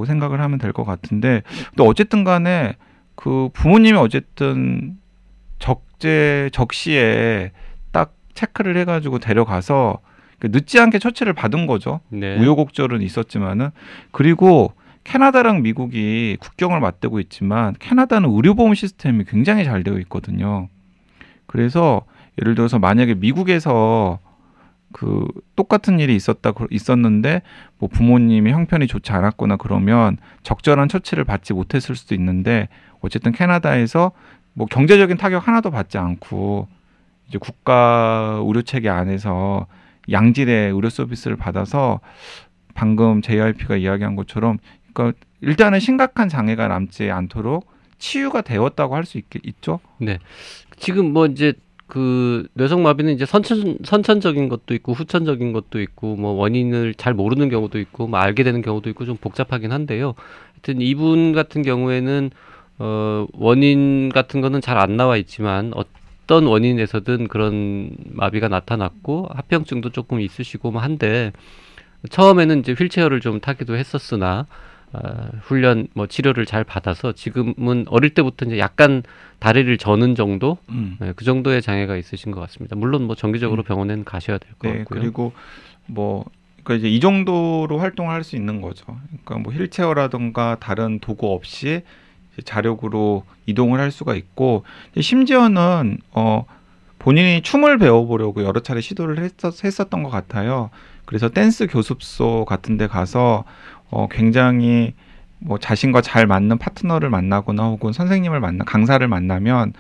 [0.06, 2.76] 생각을 하면 될 것 같은데 근데 어쨌든 간에
[3.14, 4.96] 그 부모님이 어쨌든
[5.58, 7.69] 적재 적시에 딱
[8.40, 9.98] 체크를 해가지고 데려가서
[10.38, 12.00] 그 늦지 않게 처치를 받은 거죠.
[12.08, 12.38] 네.
[12.38, 13.70] 우여곡절은 있었지만은
[14.10, 14.72] 그리고
[15.04, 20.68] 캐나다랑 미국이 국경을 맞대고 있지만 캐나다는 의료보험 시스템이 굉장히 잘 되어 있거든요.
[21.46, 22.02] 그래서
[22.40, 24.18] 예를 들어서 만약에 미국에서
[24.92, 25.26] 그
[25.56, 27.42] 똑같은 일이 있었다 그- 있었는데
[27.78, 32.68] 뭐 부모님이 형편이 좋지 않았거나 그러면 적절한 처치를 받지 못했을 수도 있는데
[33.00, 34.12] 어쨌든 캐나다에서
[34.52, 36.66] 뭐 경제적인 타격 하나도 받지 않고
[37.30, 39.66] 이제 국가 의료 체계 안에서
[40.10, 42.00] 양질의 의료 서비스를 받아서
[42.74, 44.58] 방금 JRP가 이야기한 것처럼
[44.92, 49.80] 그러니까 일단은 심각한 장애가 남지 않도록 치유가 되었다고 할 수 있죠.
[50.78, 51.52] 지금 뭐 이제
[51.86, 57.78] 그 뇌성마비는 이제 선천 선천적인 것도 있고 후천적인 것도 있고 뭐 원인을 잘 모르는 경우도
[57.80, 60.14] 있고 뭐 알게 되는 경우도 있고 좀 복잡하긴 한데요.
[60.54, 62.30] 하여튼 이분 같은 경우에는
[62.78, 65.82] 어 원인 같은 거는 잘 안 나와 있지만 어
[66.30, 71.32] 떤 원인에서든 그런 마비가 나타났고 합병증도 조금 있으시고 뭐 한데
[72.08, 74.46] 처음에는 이제 휠체어를 좀 타기도 했었으나
[74.92, 79.02] 아, 훈련 뭐 치료를 잘 받아서 지금은 어릴 때부터 이제 약간
[79.40, 80.98] 다리를 저는 정도 음.
[81.00, 82.76] 네, 그 정도의 장애가 있으신 것 같습니다.
[82.76, 83.64] 물론 뭐 정기적으로 음.
[83.64, 85.00] 병원에는 가셔야 될것 네, 같고요.
[85.00, 85.32] 그리고
[85.86, 86.26] 뭐
[86.62, 88.86] 그러니까 이제 이 정도로 활동을 할수 있는 거죠.
[89.24, 91.82] 그러니까 뭐 휠체어라든가 다른 도구 없이
[92.44, 94.64] 자력으로 이동을 할 수가 있고
[94.98, 96.44] 심지어는 어
[96.98, 100.70] 본인이 춤을 배워보려고 여러 차례 시도를 했었, 했었던 것 같아요.
[101.06, 103.44] 그래서 댄스 교습소 같은 데 가서
[103.90, 104.94] 어 굉장히
[105.38, 109.72] 뭐 자신과 잘 맞는 파트너를 만나거나 혹은 선생님을 만나 강사를 만나면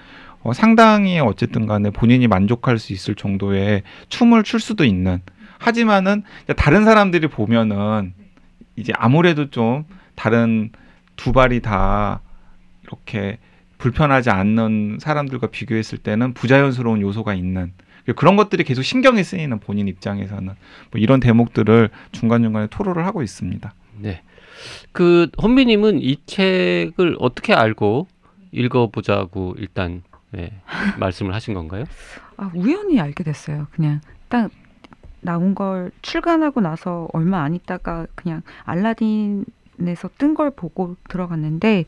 [0.42, 5.20] 어 상당히 어쨌든 간에 본인이 만족할 수 있을 정도의 춤을 출 수도 있는
[5.58, 6.22] 하지만은
[6.56, 8.14] 다른 사람들이 보면은
[8.76, 10.70] 이제 아무래도 좀 다른
[11.16, 12.22] 두 발이 다
[12.90, 13.38] 이렇게
[13.78, 17.72] 불편하지 않는 사람들과 비교했을 때는 부자연스러운 요소가 있는
[18.16, 23.72] 그런 것들이 계속 신경이 쓰이는 본인 입장에서는 뭐 이런 대목들을 중간중간에 토로를 하고 있습니다.
[23.98, 24.22] 네.
[24.92, 28.08] 그 혼비님은 이 책을 어떻게 알고
[28.52, 30.52] 읽어보자고 일단 네,
[30.98, 31.84] 말씀을 하신 건가요?
[32.36, 33.66] 아, 우연히 알게 됐어요.
[33.72, 34.50] 그냥 딱
[35.20, 39.44] 나온 걸 출간하고 나서 얼마 안 있다가 그냥 알라딘
[39.88, 41.84] 에서 뜬 걸 보고 들어갔는데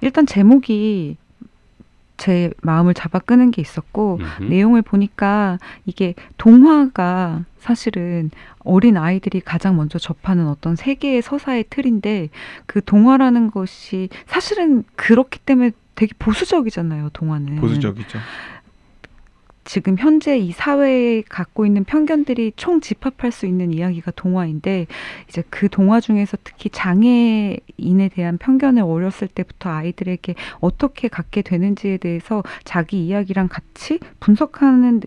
[0.00, 1.16] 일단 제목이
[2.16, 4.44] 제 마음을 잡아 끄는 게 있었고 음흠.
[4.50, 12.28] 내용을 보니까 이게 동화가 사실은 어린 아이들이 가장 먼저 접하는 어떤 세계의 서사의 틀인데
[12.66, 17.56] 그 동화라는 것이 사실은 그렇기 때문에 되게 보수적이잖아요, 동화는.
[17.56, 18.18] 보수적이죠.
[19.64, 24.86] 지금 현재 이 사회에 갖고 있는 편견들이 총 집합할 수 있는 이야기가 동화인데
[25.28, 32.42] 이제 그 동화 중에서 특히 장애인에 대한 편견을 어렸을 때부터 아이들에게 어떻게 갖게 되는지에 대해서
[32.64, 35.00] 자기 이야기랑 같이 분석하는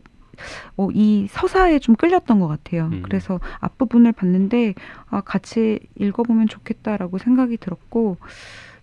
[0.75, 2.89] 어, 이 서사에 좀 끌렸던 것 같아요.
[2.91, 3.01] 음.
[3.03, 4.75] 그래서 앞부분을 봤는데
[5.09, 8.17] 아, 같이 읽어보면 좋겠다라고 생각이 들었고,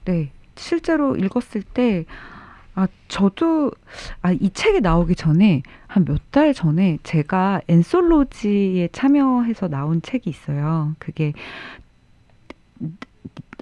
[0.04, 2.04] 네 실제로 읽었을 때
[2.74, 3.70] 아, 저도,
[4.22, 10.94] 아, 이 책이 나오기 전에, 한 몇 달 전에 제가 엔솔로지에 참여해서 나온 책이 있어요.
[10.98, 11.32] 그게,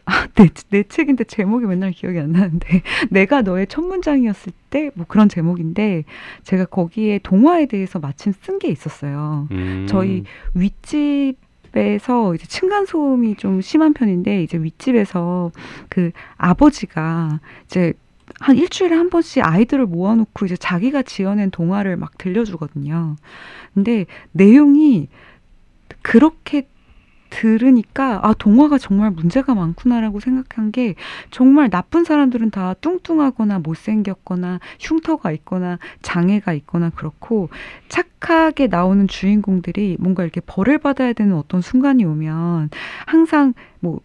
[0.07, 5.05] 아, 내, 내 책인데 제목이 맨날 기억이 안 나는데 내가 너의 첫 문장이었을 때 뭐
[5.07, 6.05] 그런 제목인데
[6.45, 9.47] 제가 거기에 동화에 대해서 마침 쓴 게 있었어요.
[9.53, 9.87] 음.
[9.89, 15.53] 저희 윗집에서 이제 층간 소음이 좀 심한 편인데 이제 윗집에서
[15.89, 17.93] 그 아버지가 이제
[18.41, 23.17] 한 일주일에 한 번씩 아이들을 모아놓고 이제 자기가 지어낸 동화를 막 들려주거든요.
[23.75, 25.09] 근데 내용이
[26.03, 26.67] 그렇게
[27.33, 30.95] 들으니까 아 동화가 정말 문제가 많구나라고 생각한 게
[31.31, 37.49] 정말 나쁜 사람들은 다 뚱뚱하거나 못생겼거나 흉터가 있거나 장애가 있거나 그렇고
[37.89, 42.69] 착하게 나오는 주인공들이 뭔가 이렇게 벌을 받아야 되는 어떤 순간이 오면
[43.07, 44.01] 항상 뭐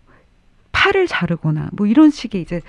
[0.72, 2.62] 팔을 자르거나 뭐 이런 식의 이제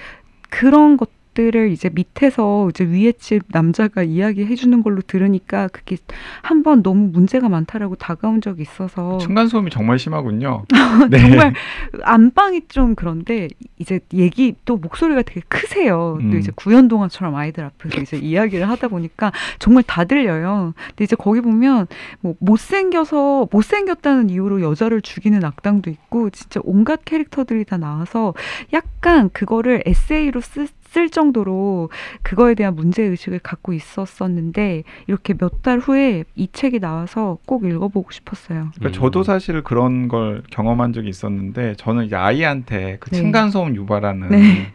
[0.50, 5.96] 그런 것 들을 이제 밑에서 이제 위에 집 남자가 이야기해 주는 걸로 들으니까 그게
[6.42, 10.64] 한 번 너무 문제가 많다라고 다가온 적이 있어서 층간 소음이 정말 심하군요.
[11.10, 11.20] 네.
[11.20, 11.54] 정말
[12.02, 13.46] 안방이 좀 그런데
[13.78, 16.18] 이제 얘기 또 목소리가 되게 크세요.
[16.20, 16.32] 음.
[16.32, 20.74] 또 이제 구연동화처럼 아이들 앞에서 이제 이야기를 하다 보니까 정말 다 들려요.
[20.88, 21.86] 근데 이제 거기 보면
[22.20, 28.34] 뭐 못생겨서 못생겼다는 이유로 여자를 죽이는 악당도 있고 진짜 온갖 캐릭터들이 다 나와서
[28.72, 31.90] 약간 그거를 에세이로 쓰, 쓸 정도로
[32.22, 38.10] 그거에 대한 문제 의식을 갖고 있었었는데 이렇게 몇 달 후에 이 책이 나와서 꼭 읽어보고
[38.12, 38.70] 싶었어요.
[38.76, 38.92] 그러니까 음.
[38.92, 43.16] 저도 사실 그런 걸 경험한 적이 있었는데 저는 이제 아이한테 그 네.
[43.16, 44.72] 층간소음 유발하는 네.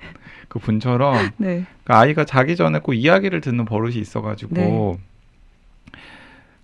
[0.50, 4.98] 그 분처럼 네, 그 아이가 자기 전에 꼭 이야기를 듣는 버릇이 있어가지고 네.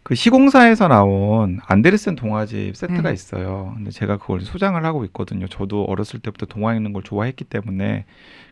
[0.10, 3.13] 그 시공사에서 나온 안데르센 동화집 세트가 네.
[3.13, 3.74] 있어요.
[3.76, 5.48] 근데 제가 그걸 소장을 하고 있거든요.
[5.48, 8.06] 저도 어렸을 때부터 동화 읽는 걸 좋아했기 때문에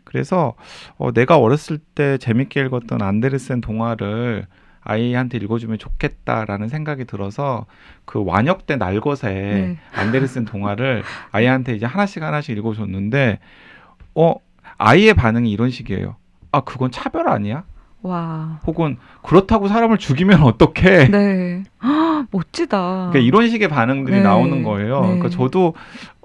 [0.04, 0.54] 그래서
[0.98, 4.46] 어, 내가 어렸을 때 재밌게 읽었던 안데르센 동화를
[4.82, 7.66] 아이한테 읽어주면 좋겠다라는 생각이 들어서
[8.04, 9.78] 그 완역 대 날것에 네.
[9.94, 13.40] 안데르센 동화를 아이한테 이제 하나씩 하나씩 읽어줬는데
[14.14, 14.36] 어
[14.76, 16.14] 아이의 반응이 이런 식이에요.
[16.52, 17.64] 아 그건 차별 아니야?
[18.02, 21.08] 와, 혹은 그렇다고 사람을 죽이면 어떡해?
[21.08, 23.10] 네, 헉, 멋지다.
[23.10, 24.22] 그러니까 이런 식의 반응들이 네.
[24.22, 25.00] 나오는 거예요.
[25.00, 25.06] 네.
[25.06, 25.74] 그러니까 저도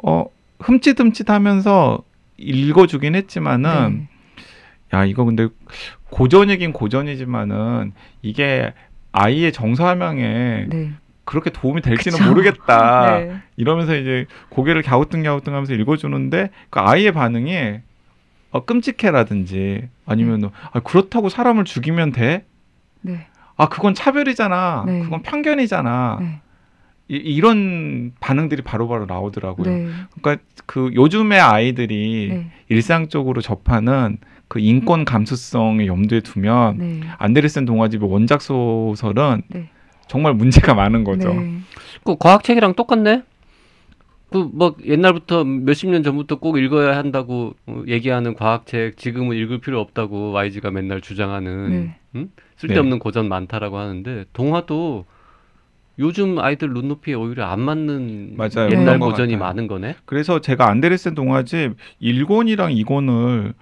[0.01, 0.25] 어
[0.59, 2.03] 흠칫흠칫하면서
[2.37, 4.07] 읽어주긴 했지만은
[4.91, 4.97] 네.
[4.97, 5.47] 야 이거 근데
[6.09, 8.73] 고전이긴 고전이지만은 이게
[9.11, 10.91] 아이의 정서함양에 네.
[11.25, 12.29] 그렇게 도움이 될지는 그쵸.
[12.29, 13.17] 모르겠다.
[13.19, 13.41] 네.
[13.55, 17.79] 이러면서 이제 고개를 갸우뚱갸우뚱하면서 읽어주는데 그 아이의 반응이
[18.53, 22.45] 어, 끔찍해라든지 아니면 아, 그렇다고 사람을 죽이면 돼?
[23.01, 23.25] 네.
[23.57, 24.83] 아 그건 차별이잖아.
[24.85, 24.99] 네.
[25.01, 26.17] 그건 편견이잖아.
[26.21, 26.41] 네.
[27.09, 29.69] 이, 이런 반응들이 바로바로 나오더라고요.
[29.69, 29.87] 네.
[30.21, 32.51] 그러니까 그 요즘의 아이들이 네.
[32.69, 37.01] 일상적으로 접하는 그 인권 감수성을 염두에 두면 네.
[37.17, 39.69] 안데르센 동화집의 원작 소설은 네.
[40.07, 41.33] 정말 문제가 많은 거죠.
[41.33, 41.59] 네.
[42.03, 43.23] 그 과학책이랑 똑같네.
[44.33, 50.31] 그뭐 옛날부터 몇십 년 전부터 꼭 읽어야 한다고 어, 얘기하는 과학책 지금은 읽을 필요 없다고
[50.31, 51.95] YG가 맨날 주장하는 네.
[52.15, 52.29] 응?
[52.57, 55.05] 쓸데없는 고전 많다라고 하는데 동화도
[55.99, 58.71] 요즘 아이들 눈높이에 오히려 안 맞는 맞아요.
[58.71, 59.37] 옛날 고전이.
[59.37, 59.95] 많은 거네.
[60.05, 63.53] 그래서 제가 안데르센 동화집 1권이랑 2권을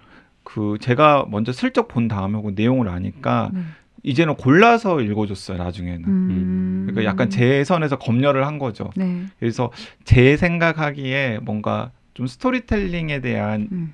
[0.43, 3.61] 그 제가 먼저 슬쩍 본 다음에 그 내용을 아니까 네.
[4.03, 6.07] 이제는 골라서 읽어줬어요 나중에는.
[6.07, 6.83] 음.
[6.87, 8.89] 그러니까 약간 제 선에서 검열을 한 거죠.
[8.95, 9.25] 네.
[9.39, 9.71] 그래서
[10.03, 13.93] 제 생각하기에 뭔가 좀 스토리텔링에 대한 음.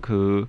[0.00, 0.46] 그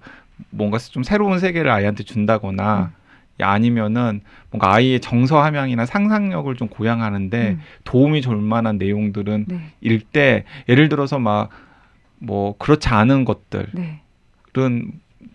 [0.50, 2.92] 뭔가 좀 새로운 세계를 아이한테 준다거나
[3.40, 7.62] 야, 아니면은 뭔가 아이의 정서 함양이나 상상력을 좀 고양하는데 음.
[7.86, 9.62] 도움이 줄 만한 내용들은 네.
[9.82, 11.50] 읽때 예를 들어서 막
[12.22, 14.02] 뭐 그렇지 않은 것들은 네.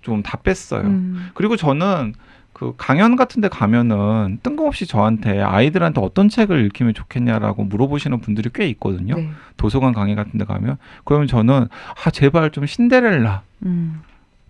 [0.03, 0.83] 좀다 뺐어요.
[0.83, 1.31] 음.
[1.35, 2.15] 그리고 저는
[2.57, 8.67] 그 강연 같은 데 가면은 뜬금없이 저한테 아이들한테 어떤 책을 읽히면 좋겠냐라고 물어보시는 분들이 꽤
[8.71, 9.15] 있거든요.
[9.17, 9.29] 네.
[9.59, 11.69] 도서관 강의 같은 데 가면 그러면 저는
[12.03, 14.01] 아 제발 좀 신데렐라, 음.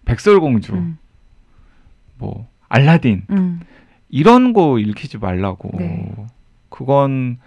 [0.04, 0.98] 백설공주, 음.
[2.16, 3.60] 뭐 알라딘 음.
[4.08, 5.72] 이런 거 읽히지 말라고.
[5.76, 6.14] 네.
[6.68, 7.38] 그건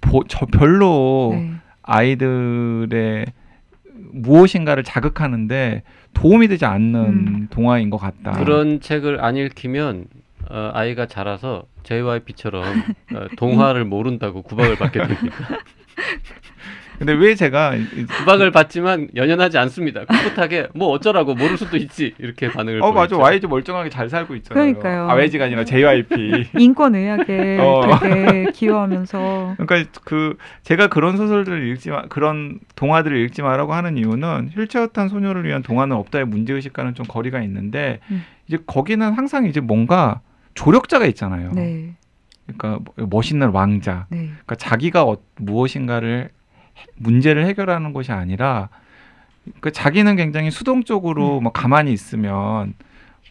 [0.00, 1.52] 보, 저 별로 네.
[1.82, 3.24] 아이들의
[4.14, 5.84] 무엇인가를 자극하는데
[6.16, 7.46] 도움이 되지 않는 음.
[7.50, 8.32] 동화인 것 같다.
[8.32, 10.06] 그런 책을 안 읽히면
[10.48, 12.64] 어, 아이가 자라서 JYP처럼
[13.14, 15.36] 어, 동화를 모른다고 구박을 받게 됩니다.
[16.98, 20.04] 근데 왜 제가 이- 구박을 받지만 연연하지 않습니다.
[20.06, 23.18] 꿋꿋하게 뭐 어쩌라고 모를 수도 있지 이렇게 반응을 어 맞아 보이죠.
[23.20, 24.74] YG 멀쩡하게 잘 살고 있잖아요.
[24.74, 25.08] 그러니까요.
[25.10, 26.48] 아 YG가 아니라 JYP.
[26.58, 27.82] 인권 의학에 어.
[28.00, 34.50] 되게 기여하면서 그러니까 그 제가 그런 소설들을 읽지 마, 그런 동화들을 읽지 마라고 하는 이유는
[34.54, 38.24] 휠체어탄 소녀를 위한 동화는 없다의 문제 의식과는 좀 거리가 있는데 음.
[38.46, 40.20] 이제 거기는 항상 이제 뭔가
[40.54, 41.50] 조력자가 있잖아요.
[41.52, 41.94] 네.
[42.46, 44.06] 그러니까 뭐- 멋있는 왕자.
[44.08, 44.28] 네.
[44.28, 46.28] 그러니까 자기가 어, 무엇인가를 해-
[46.96, 48.68] 문제를 해결하는 것이 아니라
[49.60, 52.74] 그 자기는 굉장히 수동적으로 뭐 가만히 있으면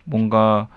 [0.04, 0.68] 뭔가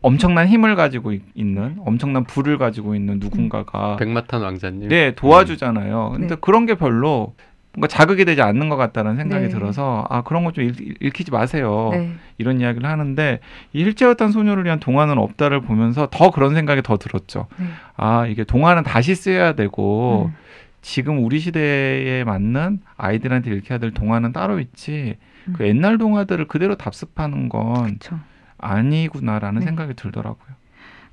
[0.00, 4.88] 엄청난 힘을 가지고 있- 있는 엄청난 부를 가지고 있는 누군가가 백마탄 왕자님.
[4.88, 6.10] 네 도와주잖아요.
[6.12, 6.40] 근데 네.
[6.40, 7.34] 그런 게 별로
[7.74, 9.50] 뭔가 자극이 되지 않는 것 같다는 생각이 네.
[9.50, 11.90] 들어서 아 그런 거 좀 읽히지 마세요.
[11.92, 12.12] 네.
[12.38, 13.40] 이런 이야기를 하는데
[13.72, 17.46] 이 일제였던 소녀를 위한 동화는 없다를 보면서 더 그런 생각이 더 들었죠.
[17.58, 17.66] 네.
[17.96, 20.34] 아 이게 동화는 다시 쓰여야 되고 음.
[20.80, 25.16] 지금 우리 시대에 맞는 아이들한테 읽혀야 될 동화는 따로 있지
[25.48, 25.52] 음.
[25.56, 28.20] 그 옛날 동화들을 그대로 답습하는 건 그렇죠.
[28.58, 29.66] 아니구나라는 네.
[29.66, 30.57] 생각이 들더라고요.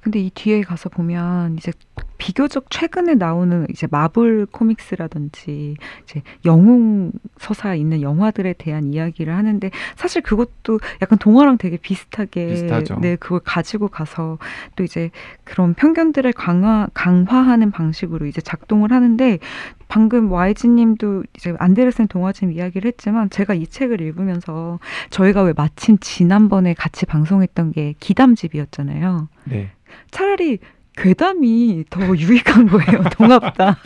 [0.05, 1.71] 근데 이 뒤에 가서 보면 이제
[2.19, 10.21] 비교적 최근에 나오는 이제 마블 코믹스라든지 이제 영웅 서사 있는 영화들에 대한 이야기를 하는데 사실
[10.21, 12.99] 그것도 약간 동화랑 되게 비슷하게 비슷하죠.
[13.01, 14.37] 네 그걸 가지고 가서
[14.75, 15.09] 또 이제
[15.43, 19.39] 그런 편견들을 강화 강화하는 방식으로 이제 작동을 하는데
[19.87, 24.77] 방금 YG님도 이제 안데르센 동화집 이야기를 했지만 제가 이 책을 읽으면서
[25.09, 29.29] 저희가 왜 마침 지난번에 같이 방송했던 게 기담집이었잖아요.
[29.45, 29.71] 네.
[30.11, 30.59] 차라리
[30.97, 33.75] 괴담이 더 유익한 거예요 동화보다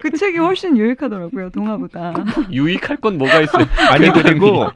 [0.00, 2.14] 그 책이 훨씬 유익하더라고요 동화보다
[2.50, 3.66] 유익할 건 뭐가 있어요?
[3.90, 4.10] 아니.
[4.10, 4.68] 그리고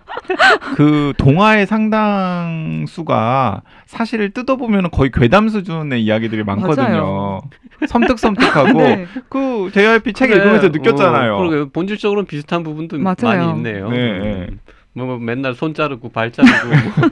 [0.76, 6.88] 그 동화의 상당수가 사실을 뜯어보면 거의 괴담 수준의 이야기들이 많거든요.
[6.88, 7.40] 맞아요.
[7.86, 9.06] 섬뜩섬뜩하고 네.
[9.28, 11.34] 그 JYP 책 그래, 읽으면서 느꼈잖아요.
[11.34, 13.16] 어, 그러게 본질적으로는 비슷한 부분도 맞아요.
[13.22, 13.88] 많이 있네요.
[13.88, 14.22] 네, 음.
[14.22, 14.46] 네.
[14.92, 17.10] 뭐, 뭐 맨날 손 자르고 발 자르고 뭐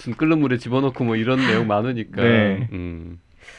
[0.00, 2.22] 무슨 끓는 물에 집어넣고 뭐 이런 내용 많으니까.
[2.22, 2.68] 네.
[2.72, 3.18] 음.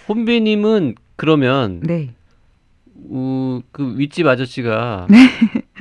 [0.10, 2.16] 혼비님은 그러면 네
[2.96, 5.08] 우, 그 윗집 아저씨가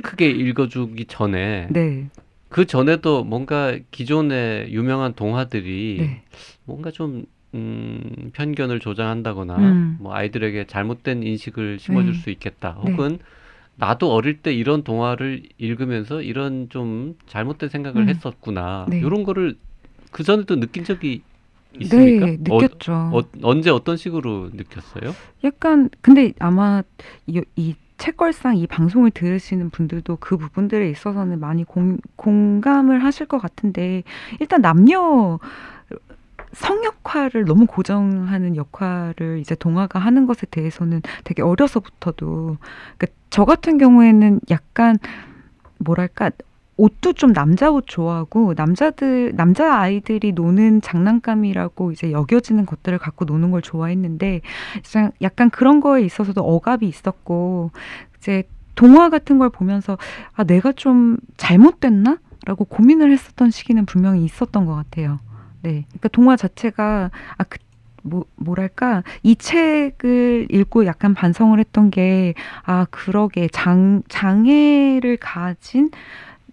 [0.03, 2.09] 크게 읽어주기 전에 네,
[2.49, 6.21] 그 전에도 뭔가 기존의 유명한 동화들이 네.
[6.65, 9.97] 뭔가 좀 음, 편견을 조장한다거나 음.
[9.99, 12.19] 뭐 아이들에게 잘못된 인식을 심어줄 네.
[12.19, 12.79] 수 있겠다.
[12.83, 12.91] 네.
[12.91, 13.19] 혹은
[13.75, 18.09] 나도 어릴 때 이런 동화를 읽으면서 이런 좀 잘못된 생각을 음.
[18.09, 18.85] 했었구나.
[18.89, 18.99] 네.
[18.99, 19.55] 이런 거를
[20.11, 21.23] 그 전에도 느낀 적이
[21.79, 22.25] 있습니까?
[22.25, 25.15] 네 느꼈죠 어, 언제 어떤 식으로 느꼈어요?
[25.43, 26.83] 약간 근데 아마
[27.27, 33.39] 이, 이 책걸상 이 방송을 들으시는 분들도 그 부분들에 있어서는 많이 공, 공감을 하실 것
[33.39, 34.03] 같은데
[34.39, 35.39] 일단 남녀
[36.53, 42.57] 성역화를 너무 고정하는 역할을 이제 동화가 하는 것에 대해서는 되게 어려서부터도
[42.97, 44.97] 그러니까 저 같은 경우에는 약간
[45.77, 46.31] 뭐랄까
[46.81, 53.51] 옷도 좀 남자 옷 좋아하고 남자들 남자 아이들이 노는 장난감이라고 이제 여겨지는 것들을 갖고 노는
[53.51, 54.41] 걸 좋아했는데
[55.21, 57.69] 약간 그런 거에 있어서도 억압이 있었고
[58.17, 59.99] 이제 동화 같은 걸 보면서
[60.33, 62.17] 아 내가 좀 잘못됐나?
[62.47, 65.19] 라고 고민을 했었던 시기는 분명히 있었던 것 같아요.
[65.61, 65.85] 네.
[65.89, 67.59] 그러니까 동화 자체가 아 그
[68.03, 75.91] 뭐, 뭐랄까 이 책을 읽고 약간 반성을 했던 게 아 그러게 장 장애를 가진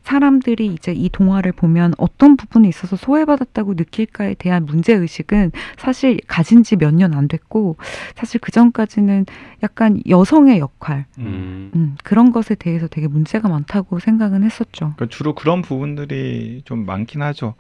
[0.09, 6.63] 사람들이 이제 이 동화를 보면 어떤 부분에 있어서 소외받았다고 느낄까에 대한 문제 의식은 사실 가진
[6.63, 7.77] 지 몇 년 안 됐고
[8.15, 9.27] 사실 그 전까지는
[9.63, 11.71] 약간 여성의 역할 음.
[11.75, 14.95] 음, 그런 것에 대해서 되게 문제가 많다고 생각은 했었죠.
[14.97, 17.55] 그러니까 주로 그런 부분들이 좀 많긴 하죠.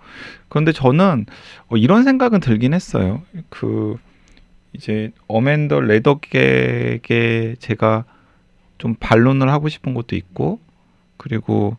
[0.48, 1.26] 그런데 저는
[1.68, 3.20] 어, 이런 생각은 들긴 했어요.
[3.50, 3.96] 그
[4.72, 8.04] 이제 어맨더 레더객에 제가
[8.78, 10.60] 좀 반론을 하고 싶은 것도 있고
[11.18, 11.76] 그리고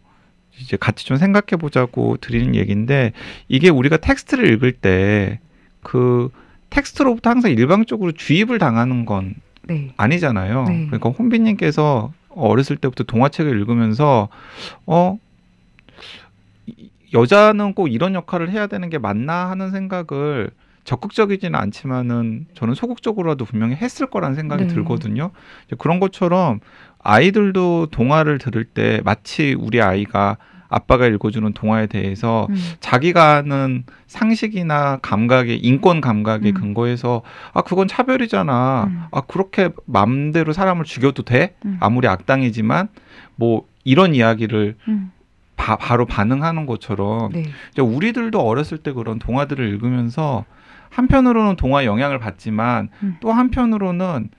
[0.60, 3.14] 이제 같이 좀 생각해 보자고 드리는 얘기인데
[3.48, 5.40] 이게 우리가 텍스트를 읽을 때
[5.82, 6.30] 그
[6.70, 9.34] 텍스트로부터 항상 일방적으로 주입을 당하는 건
[9.64, 9.94] 네.
[9.96, 10.64] 아니잖아요.
[10.66, 10.86] 네.
[10.88, 14.28] 그러니까 혼비님께서 어렸을 때부터 동화책을 읽으면서
[14.86, 15.18] 어
[16.68, 20.52] 이- 여자는 꼭 이런 역할을 해야 되는 게 맞나 하는 생각을
[20.90, 24.74] 적극적이지는 않지만은 저는 소극적으로라도 분명히 했을 거라는 생각이 네.
[24.74, 25.30] 들거든요.
[25.68, 26.62] 이제 그런 것처럼
[26.98, 30.38] 아이들도 동화를 들을 때 마치 우리 아이가
[30.68, 36.54] 아빠가 읽어주는 동화에 대해서 음, 자기가 아는 상식이나 감각의 인권 감각에 음.
[36.56, 37.22] 근거해서
[37.54, 38.86] 아 그건 차별이잖아.
[38.90, 39.04] 음.
[39.12, 41.56] 아 그렇게 맘대로 사람을 죽여도 돼?
[41.66, 41.78] 음.
[41.82, 42.90] 아무리 악당이지만
[43.36, 45.12] 뭐 이런 이야기를 음,
[45.56, 47.46] 바, 바로 반응하는 것처럼 네.
[47.74, 50.46] 이제 우리들도 어렸을 때 그런 동화들을 읽으면서
[50.90, 53.18] 한편으로는 동화 영향을 받지만 음.
[53.20, 54.30] 또 한편으로는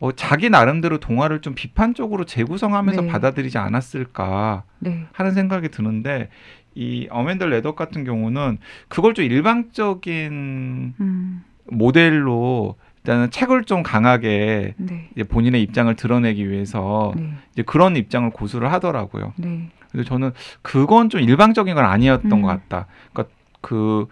[0.00, 3.08] 어, 자기 나름대로 동화를 좀 비판적으로 재구성하면서 네.
[3.08, 5.06] 받아들이지 않았을까 네.
[5.12, 6.30] 하는 생각이 드는데
[6.74, 15.08] 이 어맨더 레더 같은 경우는 그걸 좀 일방적인 음, 모델로 일단은 책을 좀 강하게 네.
[15.12, 17.32] 이제 본인의 입장을 드러내기 위해서 네.
[17.52, 19.32] 이제 그런 입장을 고수를 하더라고요.
[19.36, 19.68] 네.
[19.90, 20.32] 그래서 저는
[20.62, 22.42] 그건 좀 일방적인 건 아니었던 음.
[22.42, 22.86] 것 같다.
[23.12, 24.06] 그러니까 그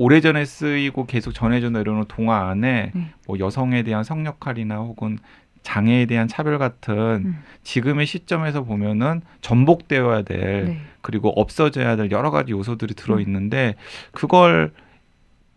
[0.00, 3.12] 오래전에 쓰이고 계속 전해져 내려오는 동화 안에 네.
[3.26, 5.18] 뭐 여성에 대한 성역할이나 혹은
[5.62, 7.42] 장애에 대한 차별 같은 음.
[7.64, 10.80] 지금의 시점에서 보면은 전복되어야 될 네.
[11.02, 13.74] 그리고 없어져야 될 여러 가지 요소들이 들어 있는데
[14.12, 14.72] 그걸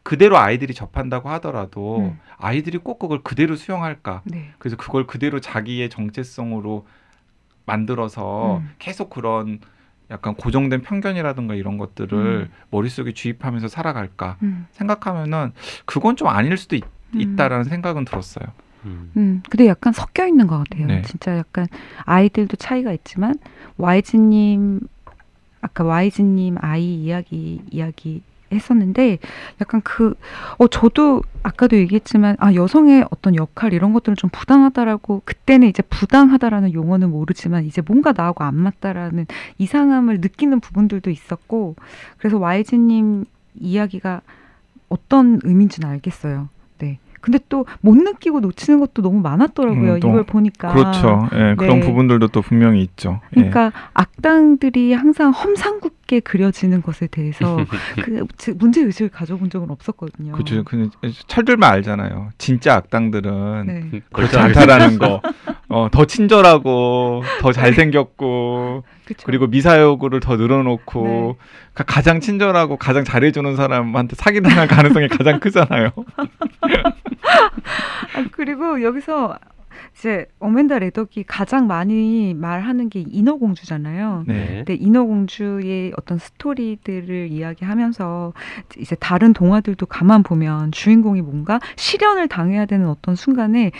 [0.03, 2.19] 그대로 아이들이 접한다고 하더라도 음.
[2.35, 4.23] 아이들이 꼭 그걸 그대로 수용할까?
[4.25, 4.51] 네.
[4.59, 6.85] 그래서 그걸 그대로 자기의 정체성으로
[7.65, 8.69] 만들어서 음.
[8.77, 9.61] 계속 그런
[10.13, 12.51] 약간 고정된 편견이라든가 이런 것들을 음.
[12.69, 14.67] 머릿속에 주입하면서 살아갈까 음.
[14.71, 15.51] 생각하면은
[15.85, 16.83] 그건 좀 아닐 수도 있,
[17.15, 17.21] 음.
[17.21, 18.45] 있다라는 생각은 들었어요.
[18.85, 19.11] 음.
[19.17, 20.85] 음, 근데 약간 섞여 있는 것 같아요.
[20.87, 21.01] 네.
[21.01, 21.67] 진짜 약간
[22.03, 23.35] 아이들도 차이가 있지만
[23.77, 24.81] YG님
[25.61, 28.21] 아까 YG님 아이 이야기 이야기
[28.53, 29.19] 했었는데
[29.61, 30.13] 약간 그
[30.57, 36.73] 어 저도 아까도 얘기했지만 아 여성의 어떤 역할 이런 것들은 좀 부당하다라고 그때는 이제 부당하다라는
[36.73, 39.25] 용어는 모르지만 이제 뭔가 나하고 안 맞다라는
[39.57, 41.75] 이상함을 느끼는 부분들도 있었고
[42.17, 43.25] 그래서 YG님
[43.55, 44.21] 이야기가
[44.89, 46.49] 어떤 의미인지는 알겠어요.
[47.23, 47.31] 네.
[47.31, 49.93] 근데 또 못 느끼고 놓치는 것도 너무 많았더라고요.
[49.95, 50.73] 음, 또 이걸 보니까.
[50.73, 51.27] 그렇죠.
[51.33, 51.85] 예, 그런 네.
[51.85, 53.19] 부분들도 또 분명히 있죠.
[53.37, 53.41] 예.
[53.49, 57.57] 그러니까 악당들이 항상 험상궂게 그려지는 것에 대해서
[58.03, 60.33] 그 제- 문제 의식을 가져본 적은 없었거든요.
[60.33, 60.63] 그죠.
[60.63, 60.89] 그
[61.27, 62.29] 철들만 알잖아요.
[62.37, 64.01] 진짜 악당들은 네.
[64.11, 65.21] 그렇지 않다라는 거.
[65.69, 69.23] 어, 더 친절하고 더 잘생겼고 그쵸.
[69.25, 71.03] 그리고 미사여구를 더 늘어놓고
[71.39, 71.45] 네.
[71.73, 75.89] 가- 가장 친절하고 가장 잘해주는 사람한테 사기당할 가능성이 가장 크잖아요.
[78.15, 79.37] 아, 그리고 여기서
[79.97, 84.23] 이제 어멘다 레덕이 가장 많이 말하는 게 인어공주잖아요.
[84.27, 84.33] 네.
[84.33, 84.47] 네.
[84.57, 88.33] 근데 인어공주의 어떤 스토리들을 이야기하면서
[88.77, 93.71] 이제 다른 동화들도 가만 보면 주인공이 뭔가 실현을 당해야 되는 어떤 순간에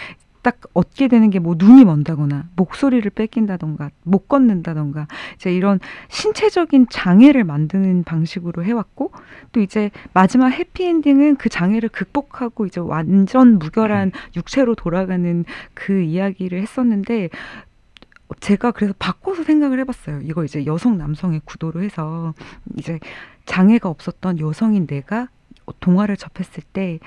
[0.43, 5.79] 딱 얻게 되는 게 뭐 눈이 먼다거나 목소리를 뺏긴다던가 못 걷는다던가 이제 이런
[6.09, 9.11] 신체적인 장애를 만드는 방식으로 해왔고
[9.51, 17.29] 또 이제 마지막 해피엔딩은 그 장애를 극복하고 이제 완전 무결한 육체로 돌아가는 그 이야기를 했었는데
[18.39, 20.21] 제가 그래서 바꿔서 생각을 해봤어요.
[20.23, 22.33] 이거 이제 여성 남성의 구도로 해서
[22.77, 22.99] 이제
[23.45, 25.29] 장애가 없었던 여성인 내가
[25.79, 26.99] 동화를 접했을 때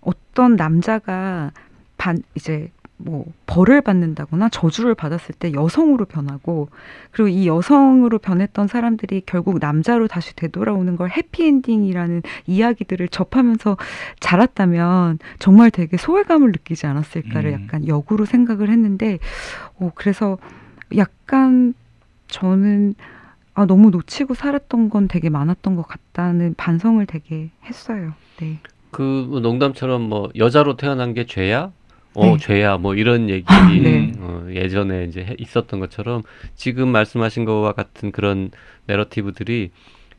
[0.00, 1.52] 어떤 남자가
[1.96, 6.68] 반 이제 뭐 벌을 받는다거나 저주를 받았을 때 여성으로 변하고
[7.12, 13.76] 그리고 이 여성으로 변했던 사람들이 결국 남자로 다시 되돌아오는 걸 해피엔딩이라는 이야기들을 접하면서
[14.18, 17.62] 자랐다면 정말 되게 소외감을 느끼지 않았을까를 음.
[17.62, 19.18] 약간 역으로 생각을 했는데
[19.78, 20.38] 어 그래서
[20.96, 21.74] 약간
[22.26, 22.94] 저는
[23.54, 28.14] 아 너무 놓치고 살았던 건 되게 많았던 것 같다는 반성을 되게 했어요.
[28.40, 28.58] 네.
[28.90, 31.72] 그 농담처럼 뭐 여자로 태어난 게 죄야?
[32.18, 32.36] 어 네.
[32.38, 33.46] 죄야 뭐 이런 얘기
[33.80, 34.12] 네.
[34.18, 36.22] 어, 예전에 이제 해- 있었던 것처럼
[36.56, 38.50] 지금 말씀하신 거와 같은 그런
[38.86, 39.70] 내러티브들이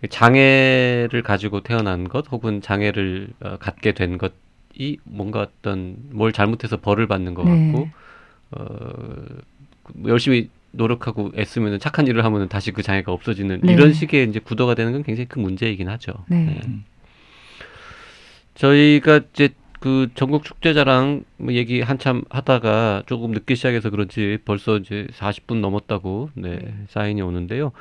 [0.09, 7.05] 장애를 가지고 태어난 것 혹은 장애를 어, 갖게 된 것이 뭔가 어떤 뭘 잘못해서 벌을
[7.07, 7.51] 받는 것 네.
[7.73, 7.89] 같고
[8.51, 8.65] 어,
[9.83, 13.73] 그 열심히 노력하고 애쓰면 착한 일을 하면 다시 그 장애가 없어지는 네.
[13.73, 16.13] 이런 식의 이제 구도가 되는 건 굉장히 큰 문제이긴 하죠.
[16.29, 16.61] 네.
[18.55, 19.49] 저희가 이제
[19.79, 26.29] 그 전국 축제자랑 뭐 얘기 한참 하다가 조금 늦게 시작해서 그런지 벌써 이제 40분 넘었다고
[26.35, 26.73] 네, 네.
[26.89, 27.71] 사인이 오는데요.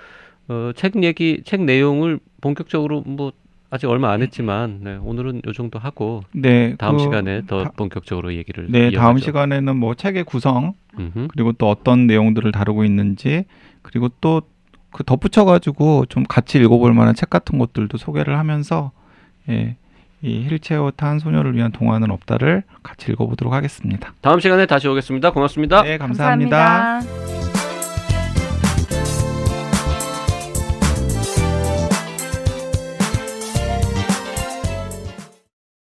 [0.48, 3.32] 어, 책 얘기, 책 내용을 본격적으로 뭐
[3.70, 6.74] 아직 얼마 안 했지만 네, 오늘은 요 정도 하고 네.
[6.78, 9.24] 다음 그 시간에 더 다- 본격적으로 얘기를 네, 다음 이어가죠.
[9.24, 11.28] 시간에는 뭐 책의 구성 음흠.
[11.32, 13.44] 그리고 또 어떤 내용들을 다루고 있는지
[13.82, 14.42] 그리고 또
[14.90, 18.90] 그 덧붙여 가지고 좀 같이 읽어볼 만한 책 같은 것들도 소개를 하면서
[19.50, 19.76] 예,
[20.22, 24.12] 이 힐체어 탄 소녀를 위한 동화는 없다를 같이 읽어보도록 하겠습니다.
[24.20, 25.30] 다음 시간에 다시 오겠습니다.
[25.32, 25.82] 고맙습니다.
[25.82, 27.00] 네, 감사합니다.
[27.00, 27.47] 감사합니다.